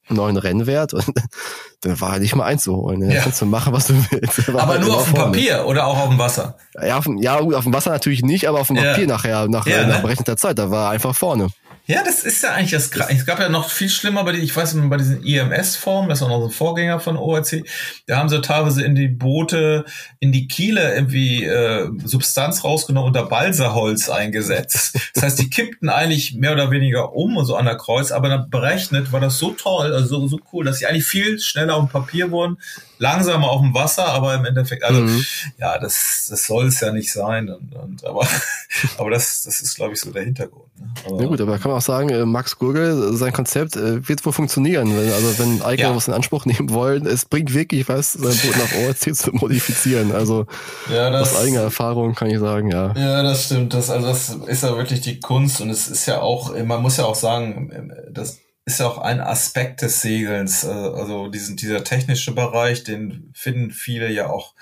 [0.08, 1.06] einen neuen Rennwert und
[1.82, 3.00] dann war halt nicht mal einzuholen.
[3.00, 3.16] Ne?
[3.16, 3.22] Ja.
[3.22, 4.50] kannst du machen, was du willst.
[4.50, 6.58] Aber halt nur auf dem Papier oder auch auf dem Wasser?
[6.82, 9.08] Ja, auf, ja, auf dem Wasser natürlich nicht, aber auf dem Papier ja.
[9.08, 10.02] nachher, nach, ja, nach ne?
[10.02, 11.50] berechneter Zeit, da war er einfach vorne.
[11.90, 13.08] Ja, das ist ja eigentlich das Krass.
[13.10, 16.20] Es gab ja noch viel schlimmer bei die, ich weiß nicht, bei diesen IMS-Formen, das
[16.20, 17.64] ist auch noch so ein Vorgänger von ORC,
[18.06, 19.86] da haben sie teilweise in die Boote,
[20.20, 25.00] in die Kiele irgendwie äh, Substanz rausgenommen und da Balsaholz eingesetzt.
[25.16, 28.30] Das heißt, die kippten eigentlich mehr oder weniger um und so an der Kreuz, aber
[28.30, 31.80] dann berechnet war das so toll, also so, so cool, dass sie eigentlich viel schneller
[31.80, 32.60] dem Papier wurden,
[33.00, 35.26] langsamer auf dem Wasser, aber im Endeffekt, also mhm.
[35.58, 37.50] ja, das, das soll es ja nicht sein.
[37.50, 38.28] Und, und aber,
[38.98, 40.68] aber das, das ist, glaube ich, so der Hintergrund.
[40.78, 40.88] Ne?
[41.06, 44.26] Aber, ja gut, aber kann man auch sagen, äh, Max Gurgel, sein Konzept äh, wird
[44.26, 44.96] wohl funktionieren.
[44.96, 45.96] Wenn, also wenn Eigner ja.
[45.96, 50.12] was in Anspruch nehmen wollen, es bringt wirklich was, sein Boot nach ORC zu modifizieren.
[50.12, 50.46] Also
[50.94, 52.94] ja, das, aus eigener Erfahrung kann ich sagen, ja.
[52.98, 53.74] Ja, das stimmt.
[53.74, 56.98] Das, also das ist ja wirklich die Kunst und es ist ja auch, man muss
[56.98, 58.40] ja auch sagen, das
[58.70, 60.64] ist ja auch ein Aspekt des Segelns.
[60.64, 64.54] Äh, also diesen, dieser technische Bereich, den finden viele ja auch,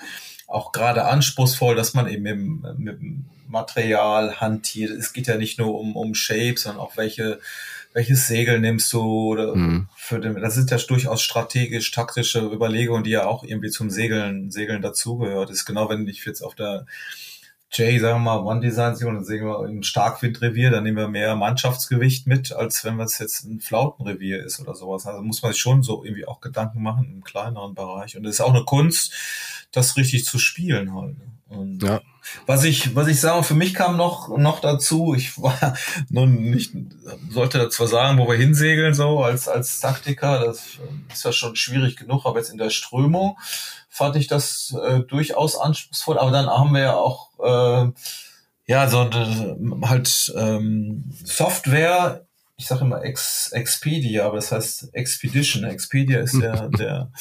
[0.46, 2.98] auch gerade anspruchsvoll, dass man eben mit, mit
[3.48, 4.90] Material hantiert.
[4.90, 7.38] Es geht ja nicht nur um, um Shapes, sondern auch welche,
[7.92, 9.88] welches Segel nimmst du oder mhm.
[9.94, 14.50] für den, das sind ja durchaus strategisch taktische Überlegungen, die ja auch irgendwie zum Segeln,
[14.50, 15.50] Segeln dazugehört.
[15.50, 16.86] Ist genau, wenn ich jetzt auf der
[17.70, 21.08] Jay, sagen wir mal, One Design und dann sehen wir im Starkwindrevier, dann nehmen wir
[21.08, 25.06] mehr Mannschaftsgewicht mit, als wenn es jetzt ein Flautenrevier ist oder sowas.
[25.06, 28.16] Also muss man sich schon so irgendwie auch Gedanken machen im kleineren Bereich.
[28.16, 29.12] Und es ist auch eine Kunst,
[29.70, 31.18] das richtig zu spielen halt.
[31.18, 31.24] Ne?
[31.48, 32.02] Und ja.
[32.46, 35.76] was ich, was ich sage, für mich kam noch, noch dazu, ich war
[36.10, 36.72] nun nicht,
[37.30, 40.78] sollte zwar sagen, wo wir hinsegeln, so als, als Taktiker, das
[41.12, 43.38] ist ja schon schwierig genug, aber jetzt in der Strömung
[43.98, 47.90] fand ich das äh, durchaus anspruchsvoll, aber dann haben wir ja auch, äh,
[48.66, 52.24] ja, so eine, halt ähm, Software
[52.58, 55.62] ich sage immer Ex Expedia, aber das heißt Expedition.
[55.62, 57.12] Expedia ist der, der,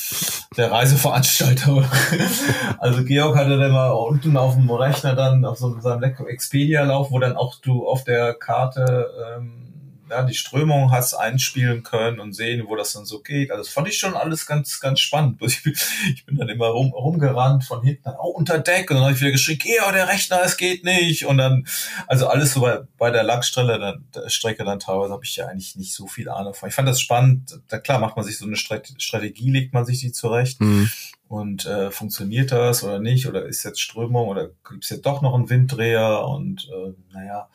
[0.58, 1.88] der Reiseveranstalter.
[2.80, 7.12] also Georg hatte dann mal unten auf dem Rechner dann auf so seinem Expedia lauf,
[7.12, 9.67] wo dann auch du auf der Karte ähm,
[10.10, 13.52] ja, die Strömung hast einspielen können und sehen, wo das dann so geht.
[13.52, 15.42] Also das fand ich schon alles ganz, ganz spannend.
[15.48, 15.74] Ich bin,
[16.14, 18.90] ich bin dann immer rum, rumgerannt von hinten, oh, unter Deck.
[18.90, 21.26] Und dann habe ich wieder geschrien, geh, oh, der Rechner, es geht nicht.
[21.26, 21.68] Und dann,
[22.06, 25.48] also alles so bei, bei der Langstrecke dann, der Strecke dann teilweise habe ich ja
[25.48, 26.70] eigentlich nicht so viel Ahnung von.
[26.70, 27.60] Ich fand das spannend.
[27.68, 30.62] Da klar macht man sich so eine Strategie, legt man sich die zurecht.
[30.62, 30.90] Mhm.
[31.28, 33.28] Und äh, funktioniert das oder nicht?
[33.28, 36.26] Oder ist jetzt Strömung oder gibt es jetzt doch noch einen Winddreher?
[36.26, 37.50] Und äh, naja,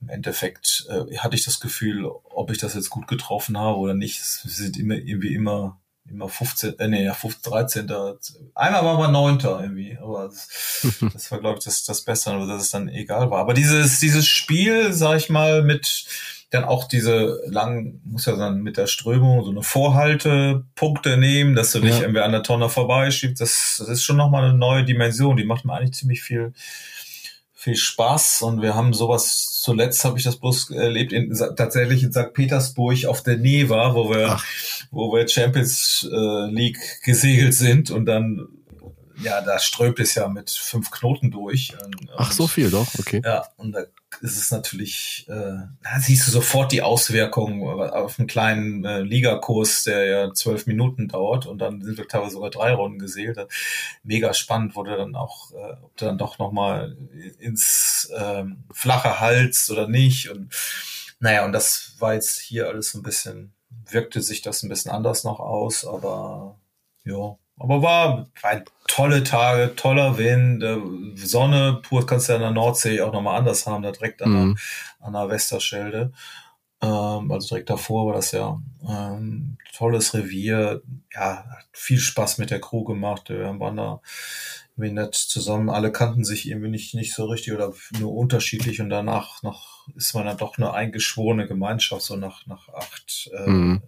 [0.00, 3.94] im Endeffekt äh, hatte ich das Gefühl, ob ich das jetzt gut getroffen habe oder
[3.94, 4.20] nicht.
[4.20, 5.78] Es sind immer irgendwie immer
[6.10, 7.90] immer 15, äh, nee, ja, 15, 13.
[8.54, 10.48] Einmal war man neunter irgendwie, aber das,
[11.12, 13.40] das war, glaube ich, das, das Beste, dass es dann egal war.
[13.40, 16.04] Aber dieses, dieses Spiel, sag ich mal, mit
[16.54, 21.72] dann auch diese langen, muss ja dann mit der Strömung so eine Vorhaltepunkte nehmen, dass
[21.72, 22.02] du dich ja.
[22.02, 23.40] irgendwie an der Tonne vorbeischiebst.
[23.40, 25.36] Das, das ist schon nochmal eine neue Dimension.
[25.36, 26.52] Die macht mir eigentlich ziemlich viel,
[27.52, 32.12] viel Spaß und wir haben sowas, zuletzt habe ich das bloß erlebt, in, tatsächlich in
[32.12, 32.32] St.
[32.32, 34.44] Petersburg auf der Neva, wo wir, Ach.
[34.90, 38.48] wo wir Champions äh, League gesegelt sind und dann
[39.22, 41.72] ja, da strömt es ja mit fünf Knoten durch.
[41.84, 43.22] Und, Ach, so viel doch, okay.
[43.24, 43.84] Ja, und da
[44.20, 45.32] ist es natürlich, äh,
[45.82, 51.08] da siehst du sofort die Auswirkungen auf einen kleinen äh, Ligakurs, der ja zwölf Minuten
[51.08, 53.36] dauert und dann sind wir teilweise sogar drei Runden gesehen.
[54.02, 56.96] Mega spannend, wurde dann auch, äh, ob du dann doch nochmal
[57.38, 60.30] ins äh, flache Hals oder nicht.
[60.30, 60.54] Und
[61.20, 63.54] naja, und das war jetzt hier alles so ein bisschen,
[63.90, 66.58] wirkte sich das ein bisschen anders noch aus, aber
[67.04, 70.78] ja, aber war, war tolle Tage, toller Wind, äh,
[71.16, 74.30] Sonne, pur kannst du ja in der Nordsee auch nochmal anders haben, da direkt an,
[74.30, 74.54] mhm.
[75.00, 76.12] der, an der Westerschelde.
[76.82, 80.82] Ähm, also direkt davor war das ja ähm, tolles Revier.
[81.12, 83.28] Ja, hat viel Spaß mit der Crew gemacht.
[83.28, 84.00] Wir waren da
[84.76, 85.70] irgendwie nett zusammen.
[85.70, 90.14] Alle kannten sich irgendwie nicht, nicht so richtig oder nur unterschiedlich und danach noch ist
[90.14, 93.82] man dann doch eine eingeschworene Gemeinschaft, so nach, nach acht, äh, mhm.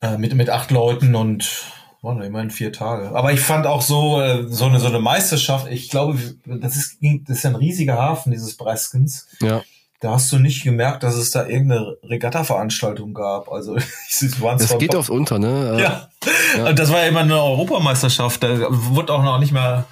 [0.00, 1.64] äh, mit, mit acht Leuten und
[2.02, 3.10] waren immerhin vier Tage.
[3.14, 6.98] Aber ich fand auch so, äh, so eine, so eine Meisterschaft, ich glaube, das ist,
[7.26, 9.28] das ist ja ein riesiger Hafen, dieses Breskens.
[9.40, 9.62] Ja.
[10.00, 13.52] Da hast du nicht gemerkt, dass es da irgendeine Regatta-Veranstaltung gab.
[13.52, 13.76] Also,
[14.08, 15.78] es waren Das geht aufs Unter, ne?
[15.78, 16.08] Ja.
[16.56, 16.72] ja.
[16.72, 18.42] Das war ja immer eine Europameisterschaft.
[18.42, 19.84] Da wurde auch noch nicht mehr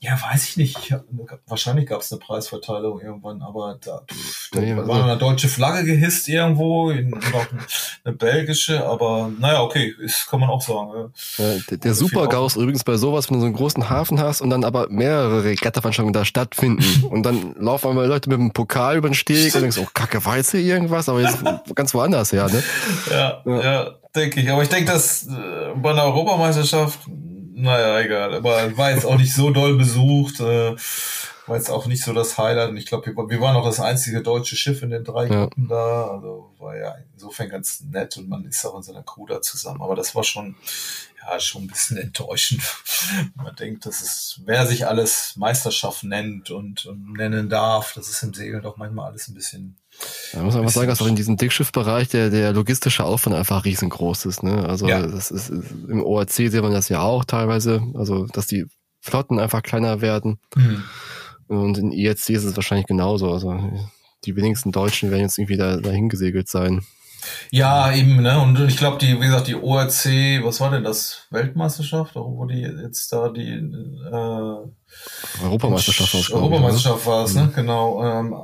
[0.00, 0.78] ja, weiß ich nicht.
[0.78, 1.04] Ich hab,
[1.48, 5.84] wahrscheinlich gab es eine Preisverteilung irgendwann, aber da, pff, da ja, war eine deutsche Flagge
[5.84, 7.46] gehisst irgendwo, noch
[8.04, 11.12] eine belgische, aber naja, okay, ist, kann man auch sagen.
[11.38, 11.56] Ja.
[11.68, 14.50] der der also Super-GAU übrigens bei sowas, wenn du so einen großen Hafen hast und
[14.50, 19.08] dann aber mehrere Regatta-Veranstaltungen da stattfinden und dann laufen einmal Leute mit dem Pokal über
[19.08, 21.42] den Steg und denkst, oh Kacke, weiß hier irgendwas, aber jetzt
[21.74, 22.62] ganz woanders her, ne?
[23.10, 24.50] Ja, ja, ja denke ich.
[24.50, 27.00] Aber ich denke, dass äh, bei einer Europameisterschaft
[27.58, 28.34] naja, egal.
[28.34, 30.40] Aber war jetzt auch nicht so doll besucht.
[30.40, 30.76] Äh,
[31.48, 32.70] war jetzt auch nicht so das Highlight.
[32.70, 35.44] Und ich glaube, wir, wir, waren auch das einzige deutsche Schiff in den drei ja.
[35.44, 36.08] Gruppen da.
[36.08, 39.82] Also war ja insofern ganz nett und man ist auch in seiner Crew da zusammen.
[39.82, 40.54] Aber das war schon,
[41.20, 42.62] ja, schon ein bisschen enttäuschend.
[43.34, 48.22] man denkt, das ist, wer sich alles Meisterschaft nennt und, und nennen darf, das ist
[48.22, 49.76] im Segeln doch manchmal alles ein bisschen
[50.32, 53.64] da muss man einfach sagen, dass auch in diesem Dickschiffbereich der, der logistische Aufwand einfach
[53.64, 54.42] riesengroß ist.
[54.42, 54.68] Ne?
[54.68, 55.06] Also ja.
[55.06, 58.66] das ist, im ORC sieht man das ja auch teilweise, also dass die
[59.00, 60.38] Flotten einfach kleiner werden.
[60.54, 60.84] Mhm.
[61.48, 63.32] Und in IRC ist es wahrscheinlich genauso.
[63.32, 63.58] Also
[64.24, 66.84] die wenigsten Deutschen werden jetzt irgendwie da, dahin gesegelt sein.
[67.50, 68.40] Ja, eben, ne?
[68.40, 71.26] Und ich glaube, die, wie gesagt, die ORC, was war denn das?
[71.30, 72.14] Weltmeisterschaft?
[72.14, 76.30] Wo die jetzt da die äh, Europameisterschaft war es.
[76.30, 77.44] Europameisterschaft war es, ne?
[77.44, 77.52] Mhm.
[77.54, 78.04] Genau.
[78.04, 78.36] Ähm,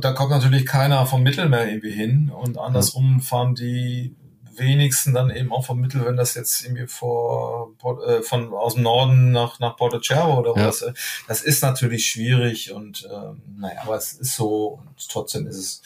[0.00, 3.20] da kommt natürlich keiner vom Mittelmeer irgendwie hin und andersrum mhm.
[3.20, 4.14] fahren die
[4.58, 7.74] wenigsten dann eben auch vom Mittel, wenn das jetzt irgendwie vor
[8.06, 10.80] äh, von aus dem Norden nach nach Porto Cervo oder was.
[10.80, 10.92] Ja.
[11.28, 15.82] Das ist natürlich schwierig und ähm, naja, aber es ist so und trotzdem ist es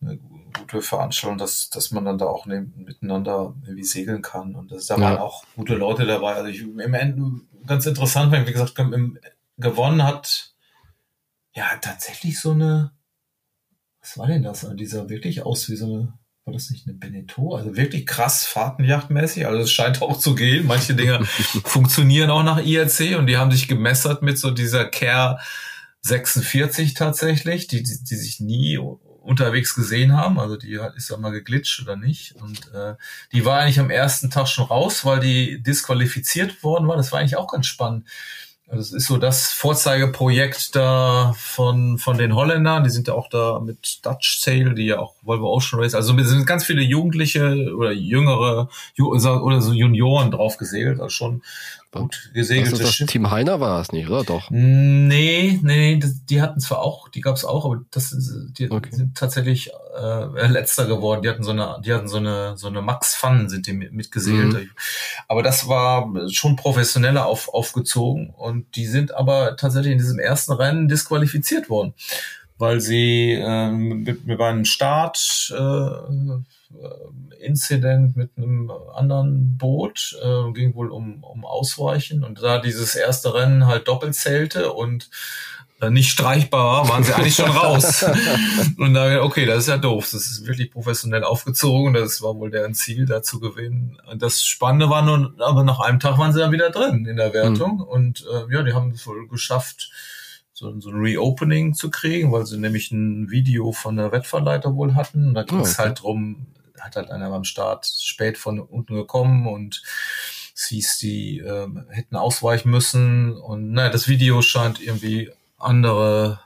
[0.00, 0.18] eine
[0.52, 4.54] gute Veranstaltung, dass, dass man dann da auch neben, miteinander irgendwie segeln kann.
[4.54, 6.34] Und das, da waren auch gute Leute dabei.
[6.34, 9.18] Also ich, im Ende ganz interessant, weil wie gesagt, im,
[9.58, 10.52] gewonnen hat,
[11.54, 12.92] ja, tatsächlich so eine,
[14.00, 14.64] was war denn das?
[14.64, 17.54] Also dieser wirklich aus wie so eine, war das nicht eine Beneteau?
[17.54, 19.46] Also wirklich krass fahrtenjachtmäßig.
[19.46, 20.66] Also es scheint auch zu gehen.
[20.66, 21.24] Manche Dinge
[21.64, 25.38] funktionieren auch nach IRC und die haben sich gemessert mit so dieser Care
[26.02, 28.78] 46 tatsächlich, die, die, die sich nie
[29.22, 30.38] unterwegs gesehen haben.
[30.38, 32.34] Also die ist ja mal geglitscht oder nicht.
[32.36, 32.94] Und äh,
[33.32, 36.96] die war eigentlich am ersten Tag schon raus, weil die disqualifiziert worden war.
[36.96, 38.06] Das war eigentlich auch ganz spannend.
[38.72, 42.84] Also ist so das Vorzeigeprojekt da von, von den Holländern.
[42.84, 45.94] Die sind ja auch da mit Dutch Sail, die ja auch Volvo Ocean Race.
[45.94, 51.00] Also es sind ganz viele Jugendliche oder jüngere oder so Junioren drauf gesegelt.
[51.00, 51.42] Also schon
[52.00, 53.10] gut gesegeltes das Schiff.
[53.10, 54.50] Team Heiner war es nicht, oder doch?
[54.50, 58.16] Nee, nee, das, die hatten zwar auch, die gab es auch, aber das
[58.58, 58.90] die okay.
[58.90, 61.22] sind tatsächlich äh, letzter geworden.
[61.22, 64.54] Die hatten so eine, die hatten so eine so eine Max Fun sind die mitgesegelt.
[64.54, 64.70] Mhm.
[65.28, 70.52] Aber das war schon professioneller auf, aufgezogen und die sind aber tatsächlich in diesem ersten
[70.52, 71.94] Rennen disqualifiziert worden,
[72.58, 76.42] weil sie ähm, mit, mit einem Start äh, äh,
[77.42, 83.34] Incident mit einem anderen Boot, äh, ging wohl um, um Ausweichen und da dieses erste
[83.34, 85.10] Rennen halt doppelt zählte und
[85.82, 88.04] äh, nicht streichbar war, waren sie eigentlich schon raus.
[88.78, 90.10] und da, okay, das ist ja doof.
[90.12, 91.92] Das ist wirklich professionell aufgezogen.
[91.92, 93.98] Das war wohl deren Ziel, da zu gewinnen.
[94.16, 97.34] Das Spannende war nun, aber nach einem Tag waren sie dann wieder drin in der
[97.34, 97.78] Wertung.
[97.78, 97.82] Mhm.
[97.82, 99.90] Und äh, ja, die haben es wohl geschafft,
[100.52, 104.94] so, so ein Reopening zu kriegen, weil sie nämlich ein Video von der Wettverleiter wohl
[104.94, 105.28] hatten.
[105.28, 105.82] Und da ging es oh, okay.
[105.82, 106.46] halt drum,
[106.82, 109.82] hat halt einer beim Start spät von unten gekommen und
[110.54, 113.36] es hieß, die äh, hätten ausweichen müssen.
[113.36, 116.40] Und naja, das Video scheint irgendwie andere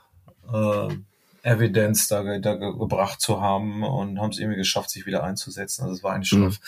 [0.51, 0.95] äh,
[1.43, 5.83] Evidenz da, da gebracht zu haben und haben es irgendwie geschafft, sich wieder einzusetzen.
[5.83, 6.47] Also es war eigentlich schon mhm.
[6.47, 6.59] auf,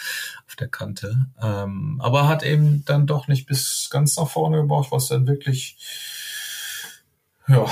[0.47, 1.27] auf, der Kante.
[1.41, 5.77] Ähm, aber hat eben dann doch nicht bis ganz nach vorne gebraucht, was dann wirklich
[7.47, 7.65] ja,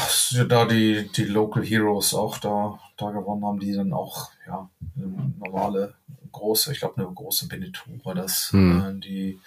[0.47, 4.69] da die, die Local Heroes auch da, da gewonnen haben, die dann auch, ja,
[5.37, 5.93] normale,
[6.31, 8.85] große, ich glaube, eine große Benetou war das, mhm.
[8.85, 9.39] äh, die,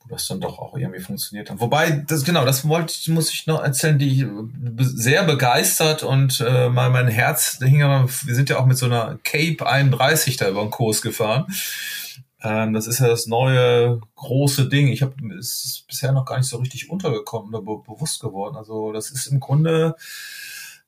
[0.00, 1.60] wo das dann doch auch irgendwie funktioniert hat.
[1.60, 4.26] Wobei, das genau, das wollte muss ich noch erzählen, die
[4.78, 9.18] sehr begeistert und äh, mal mein Herz, hing wir sind ja auch mit so einer
[9.22, 11.46] Cape 31 da über den Kurs gefahren.
[12.42, 14.88] Ähm, das ist ja das neue große Ding.
[14.88, 18.56] Ich habe es bisher noch gar nicht so richtig untergekommen oder be bewusst geworden.
[18.56, 19.96] Also das ist im Grunde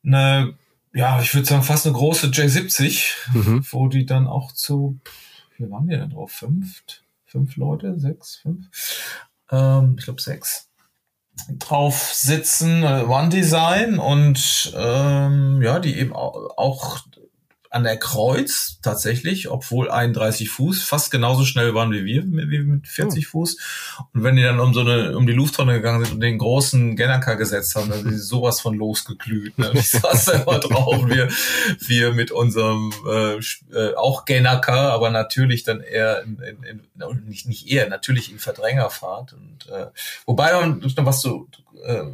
[0.04, 0.54] eine,
[0.95, 3.64] ja, ich würde sagen fast eine große J70, mhm.
[3.70, 4.99] wo die dann auch zu,
[5.57, 6.32] wie waren die denn drauf?
[6.32, 6.82] Fünf?
[7.24, 7.99] Fünf Leute?
[7.99, 8.36] Sechs?
[8.36, 8.68] Fünf?
[9.51, 10.68] Ähm, ich glaube sechs
[11.59, 17.01] drauf sitzen, äh, One Design und ähm, ja, die eben auch
[17.72, 22.86] an der Kreuz tatsächlich, obwohl 31 Fuß fast genauso schnell waren wie wir, wie mit
[22.86, 23.30] 40 hm.
[23.30, 23.56] Fuß.
[24.12, 26.96] Und wenn die dann um so eine, um die Lufttonne gegangen sind und den großen
[26.96, 29.56] Gennaker gesetzt haben, dann sind sie sowas von losgeglüht.
[29.58, 29.70] Ne?
[29.72, 31.28] Ich saß da immer drauf wir,
[31.78, 33.38] wir mit unserem äh,
[33.74, 38.38] äh, auch Gennaker, aber natürlich dann eher in, in, in, nicht, nicht eher, natürlich in
[38.38, 39.32] Verdrängerfahrt.
[39.32, 39.86] Und äh,
[40.26, 41.48] wobei was du
[41.84, 42.04] äh,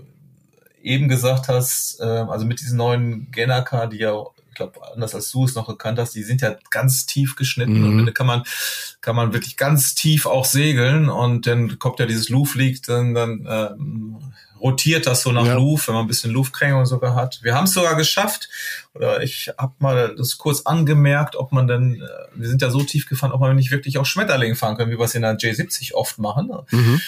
[0.82, 4.24] eben gesagt hast, äh, also mit diesen neuen Gennaker, die ja
[4.58, 7.86] glaube, anders als du es noch gekannt hast, die sind ja ganz tief geschnitten mhm.
[8.00, 8.42] und dann kann man,
[9.00, 13.46] kann man wirklich ganz tief auch segeln und dann kommt ja dieses Luftleak, dann, dann
[13.48, 14.18] ähm,
[14.60, 15.54] rotiert das so nach ja.
[15.54, 17.40] Luft, wenn man ein bisschen Luftkränkung sogar hat.
[17.42, 18.48] Wir haben es sogar geschafft,
[18.94, 22.82] oder ich habe mal das kurz angemerkt, ob man denn, äh, wir sind ja so
[22.82, 25.38] tief gefahren, ob man nicht wirklich auch Schmetterling fahren können, wie wir es in der
[25.38, 26.50] J70 oft machen.
[26.70, 27.00] Mhm.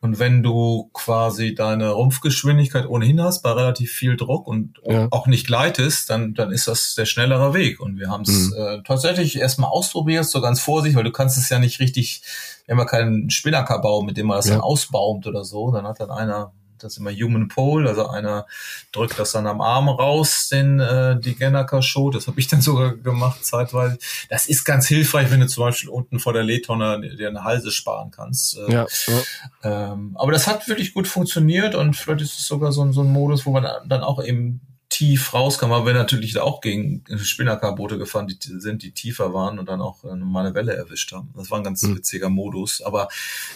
[0.00, 5.08] Und wenn du quasi deine Rumpfgeschwindigkeit ohnehin hast, bei relativ viel Druck und ja.
[5.10, 7.80] auch nicht gleitest, dann, dann ist das der schnellere Weg.
[7.80, 8.56] Und wir haben es mhm.
[8.56, 12.22] äh, tatsächlich erstmal ausprobiert, so ganz vorsichtig, weil du kannst es ja nicht richtig,
[12.66, 14.52] wir haben ja keinen Spinnakerbau, mit dem man das ja.
[14.52, 15.72] dann ausbaumt oder so.
[15.72, 18.46] Dann hat dann einer das ist immer Human Pole, also einer
[18.92, 22.10] drückt das dann am Arm raus, den äh, die Gennaker Show.
[22.10, 23.98] Das habe ich dann sogar gemacht zeitweise.
[24.28, 27.70] Das ist ganz hilfreich, wenn du zum Beispiel unten vor der Lehtonne dir eine Halse
[27.70, 28.56] sparen kannst.
[28.56, 29.92] Äh, ja, ja.
[29.92, 33.12] Ähm, aber das hat wirklich gut funktioniert und vielleicht ist es sogar so, so ein
[33.12, 37.98] Modus, wo man dann auch eben tief rauskam, aber wir natürlich da auch gegen Spinnaker-Boote
[37.98, 41.32] gefahren, die sind, die tiefer waren und dann auch äh, eine Welle erwischt haben.
[41.36, 41.96] Das war ein ganz mhm.
[41.96, 42.80] witziger Modus.
[42.82, 43.08] Aber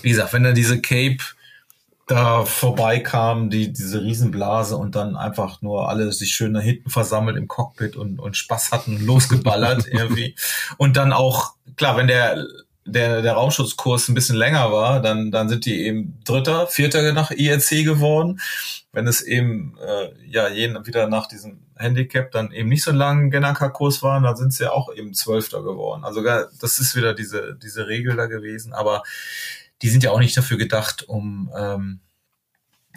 [0.02, 1.18] wie gesagt, wenn dann diese Cape
[2.12, 7.38] da vorbeikamen, die, diese Riesenblase und dann einfach nur alle sich schön da hinten versammelt
[7.38, 10.36] im Cockpit und, und Spaß hatten, losgeballert irgendwie.
[10.76, 12.44] Und dann auch, klar, wenn der,
[12.84, 17.30] der, der Raumschutzkurs ein bisschen länger war, dann, dann sind die eben Dritter, Vierter nach
[17.30, 18.40] IRC geworden.
[18.92, 23.30] Wenn es eben, äh, ja, jeden wieder nach diesem Handicap dann eben nicht so langen
[23.30, 26.04] Genaka-Kurs waren, dann sind sie auch eben Zwölfter geworden.
[26.04, 28.74] Also das ist wieder diese, diese Regel da gewesen.
[28.74, 29.02] Aber
[29.82, 32.00] die sind ja auch nicht dafür gedacht, um ähm,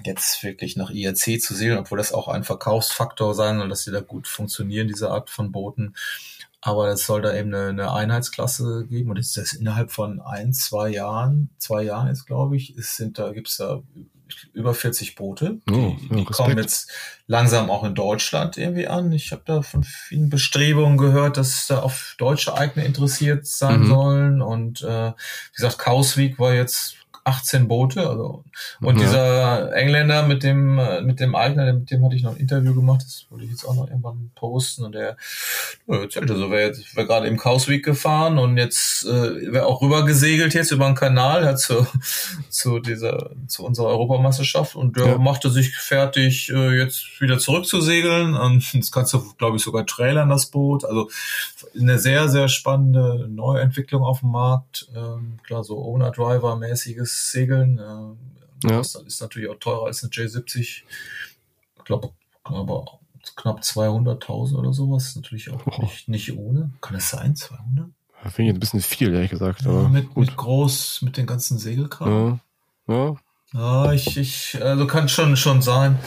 [0.04, 3.92] jetzt wirklich nach IRC zu segeln, obwohl das auch ein Verkaufsfaktor sein soll, dass sie
[3.92, 5.96] da gut funktionieren, diese Art von Booten.
[6.62, 10.52] Aber es soll da eben eine, eine Einheitsklasse geben und ist das innerhalb von ein,
[10.54, 13.84] zwei Jahren, zwei Jahren jetzt glaube ich, ist, sind da gibt's da
[14.54, 15.60] über 40 Boote.
[15.70, 16.92] Die, oh, ja, die kommen jetzt
[17.28, 19.12] langsam auch in Deutschland irgendwie an.
[19.12, 23.88] Ich habe da von vielen Bestrebungen gehört, dass da auf deutsche Eigner interessiert sein mhm.
[23.88, 24.42] sollen.
[24.42, 28.08] Und äh, wie gesagt, Kausvik war jetzt 18 Boote.
[28.08, 28.44] Also,
[28.82, 29.04] und ja.
[29.04, 32.74] dieser Engländer mit dem, äh, mit dem Eigner, mit dem hatte ich noch ein Interview
[32.74, 34.86] gemacht, das wollte ich jetzt auch noch irgendwann posten.
[34.86, 35.18] Und der
[35.88, 39.82] ja, erzählte so, wäre jetzt wär gerade im Kausweek gefahren und jetzt äh, wäre auch
[39.82, 41.86] rüber gesegelt jetzt über den Kanal hat zu,
[42.50, 45.18] zu dieser, zu unserer Europameisterschaft und der ja.
[45.18, 48.36] machte sich fertig, äh, jetzt wieder zurückzusegeln.
[48.36, 50.86] Und das kannst du, glaube ich, sogar trailern, das Boot.
[50.86, 51.10] Also
[51.80, 54.88] eine sehr, sehr spannende Neuentwicklung auf dem Markt.
[54.96, 55.78] Ähm, klar, so
[57.16, 57.80] Segeln.
[57.80, 58.78] Äh, ja.
[58.78, 60.60] Das ist natürlich auch teurer als eine J70.
[60.60, 60.84] Ich
[61.84, 62.12] glaube,
[62.44, 63.00] aber
[63.36, 65.16] knapp 200.000 oder sowas.
[65.16, 65.82] Natürlich auch oh.
[65.82, 66.72] nicht, nicht ohne.
[66.82, 67.90] Kann es sein, 200?
[68.24, 69.62] Da finde ich ein bisschen viel, ehrlich gesagt.
[69.64, 72.40] Ja, mit, mit groß, mit den ganzen Segelkram.
[72.88, 72.94] Ja.
[72.94, 73.16] ja.
[73.54, 75.98] Ja, ich, ich, also kann schon, schon sein.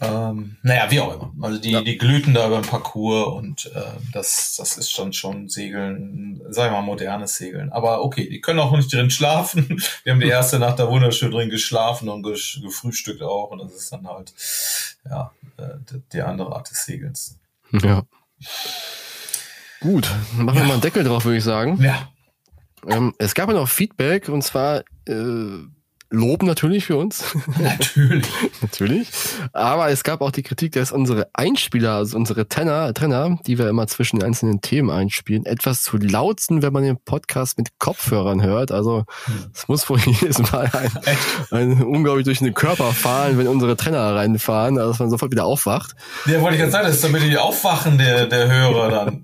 [0.00, 1.32] Ähm, naja, wie auch immer.
[1.44, 1.80] Also die, ja.
[1.80, 3.80] die glühten da über den Parcours und äh,
[4.12, 7.72] das, das ist schon schon Segeln, sagen wir mal modernes Segeln.
[7.72, 9.82] Aber okay, die können auch nicht drin schlafen.
[10.04, 13.92] Wir haben die erste Nacht da wunderschön drin geschlafen und gefrühstückt auch und das ist
[13.92, 14.32] dann halt
[15.04, 17.38] ja äh, die andere Art des Segelns.
[17.72, 18.04] Ja.
[19.80, 20.54] Gut, machen ja.
[20.54, 21.82] wir mal einen Deckel drauf, würde ich sagen.
[21.82, 22.08] Ja.
[22.86, 25.58] Ähm, es gab ja noch Feedback und zwar äh,
[26.10, 27.22] Loben natürlich für uns.
[27.58, 28.26] Natürlich.
[28.62, 29.08] natürlich.
[29.52, 33.68] Aber es gab auch die Kritik, dass unsere Einspieler, also unsere Tenor, Trainer, die wir
[33.68, 37.78] immer zwischen den einzelnen Themen einspielen, etwas zu laut sind, wenn man den Podcast mit
[37.78, 38.72] Kopfhörern hört.
[38.72, 39.04] Also
[39.52, 40.90] es muss wohl jedes Mal ein,
[41.50, 45.44] ein unglaublich durch den Körper fahren, wenn unsere Trainer reinfahren, also dass man sofort wieder
[45.44, 45.94] aufwacht.
[46.24, 49.22] Ja, wollte ich jetzt sagen, das ist damit die Aufwachen der, der Hörer dann.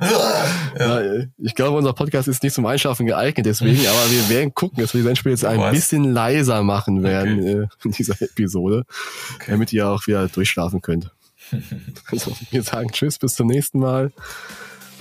[0.79, 1.01] ja.
[1.01, 1.25] ja.
[1.39, 4.93] ich glaube, unser Podcast ist nicht zum Einschaffen geeignet, deswegen, aber wir werden gucken, dass
[4.93, 5.73] wir das Spiel jetzt ein Was?
[5.73, 7.61] bisschen leiser machen machen werden okay.
[7.63, 8.85] äh, in dieser Episode,
[9.37, 9.53] okay.
[9.53, 11.11] damit ihr auch wieder durchschlafen könnt.
[12.11, 14.13] also, wir sagen Tschüss, bis zum nächsten Mal.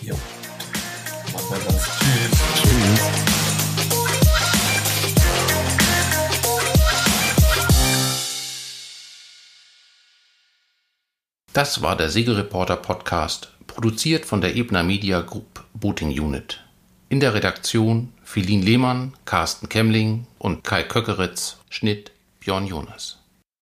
[0.02, 0.16] Jo.
[1.26, 2.42] Tschüss.
[2.62, 3.02] Tschüss.
[11.54, 16.64] Das war der Segelreporter Podcast, produziert von der Ebner Media Group Booting Unit.
[17.10, 23.23] In der Redaktion Philin Lehmann, Carsten Kemmling und Kai Köckeritz, Schnitt Björn Jonas.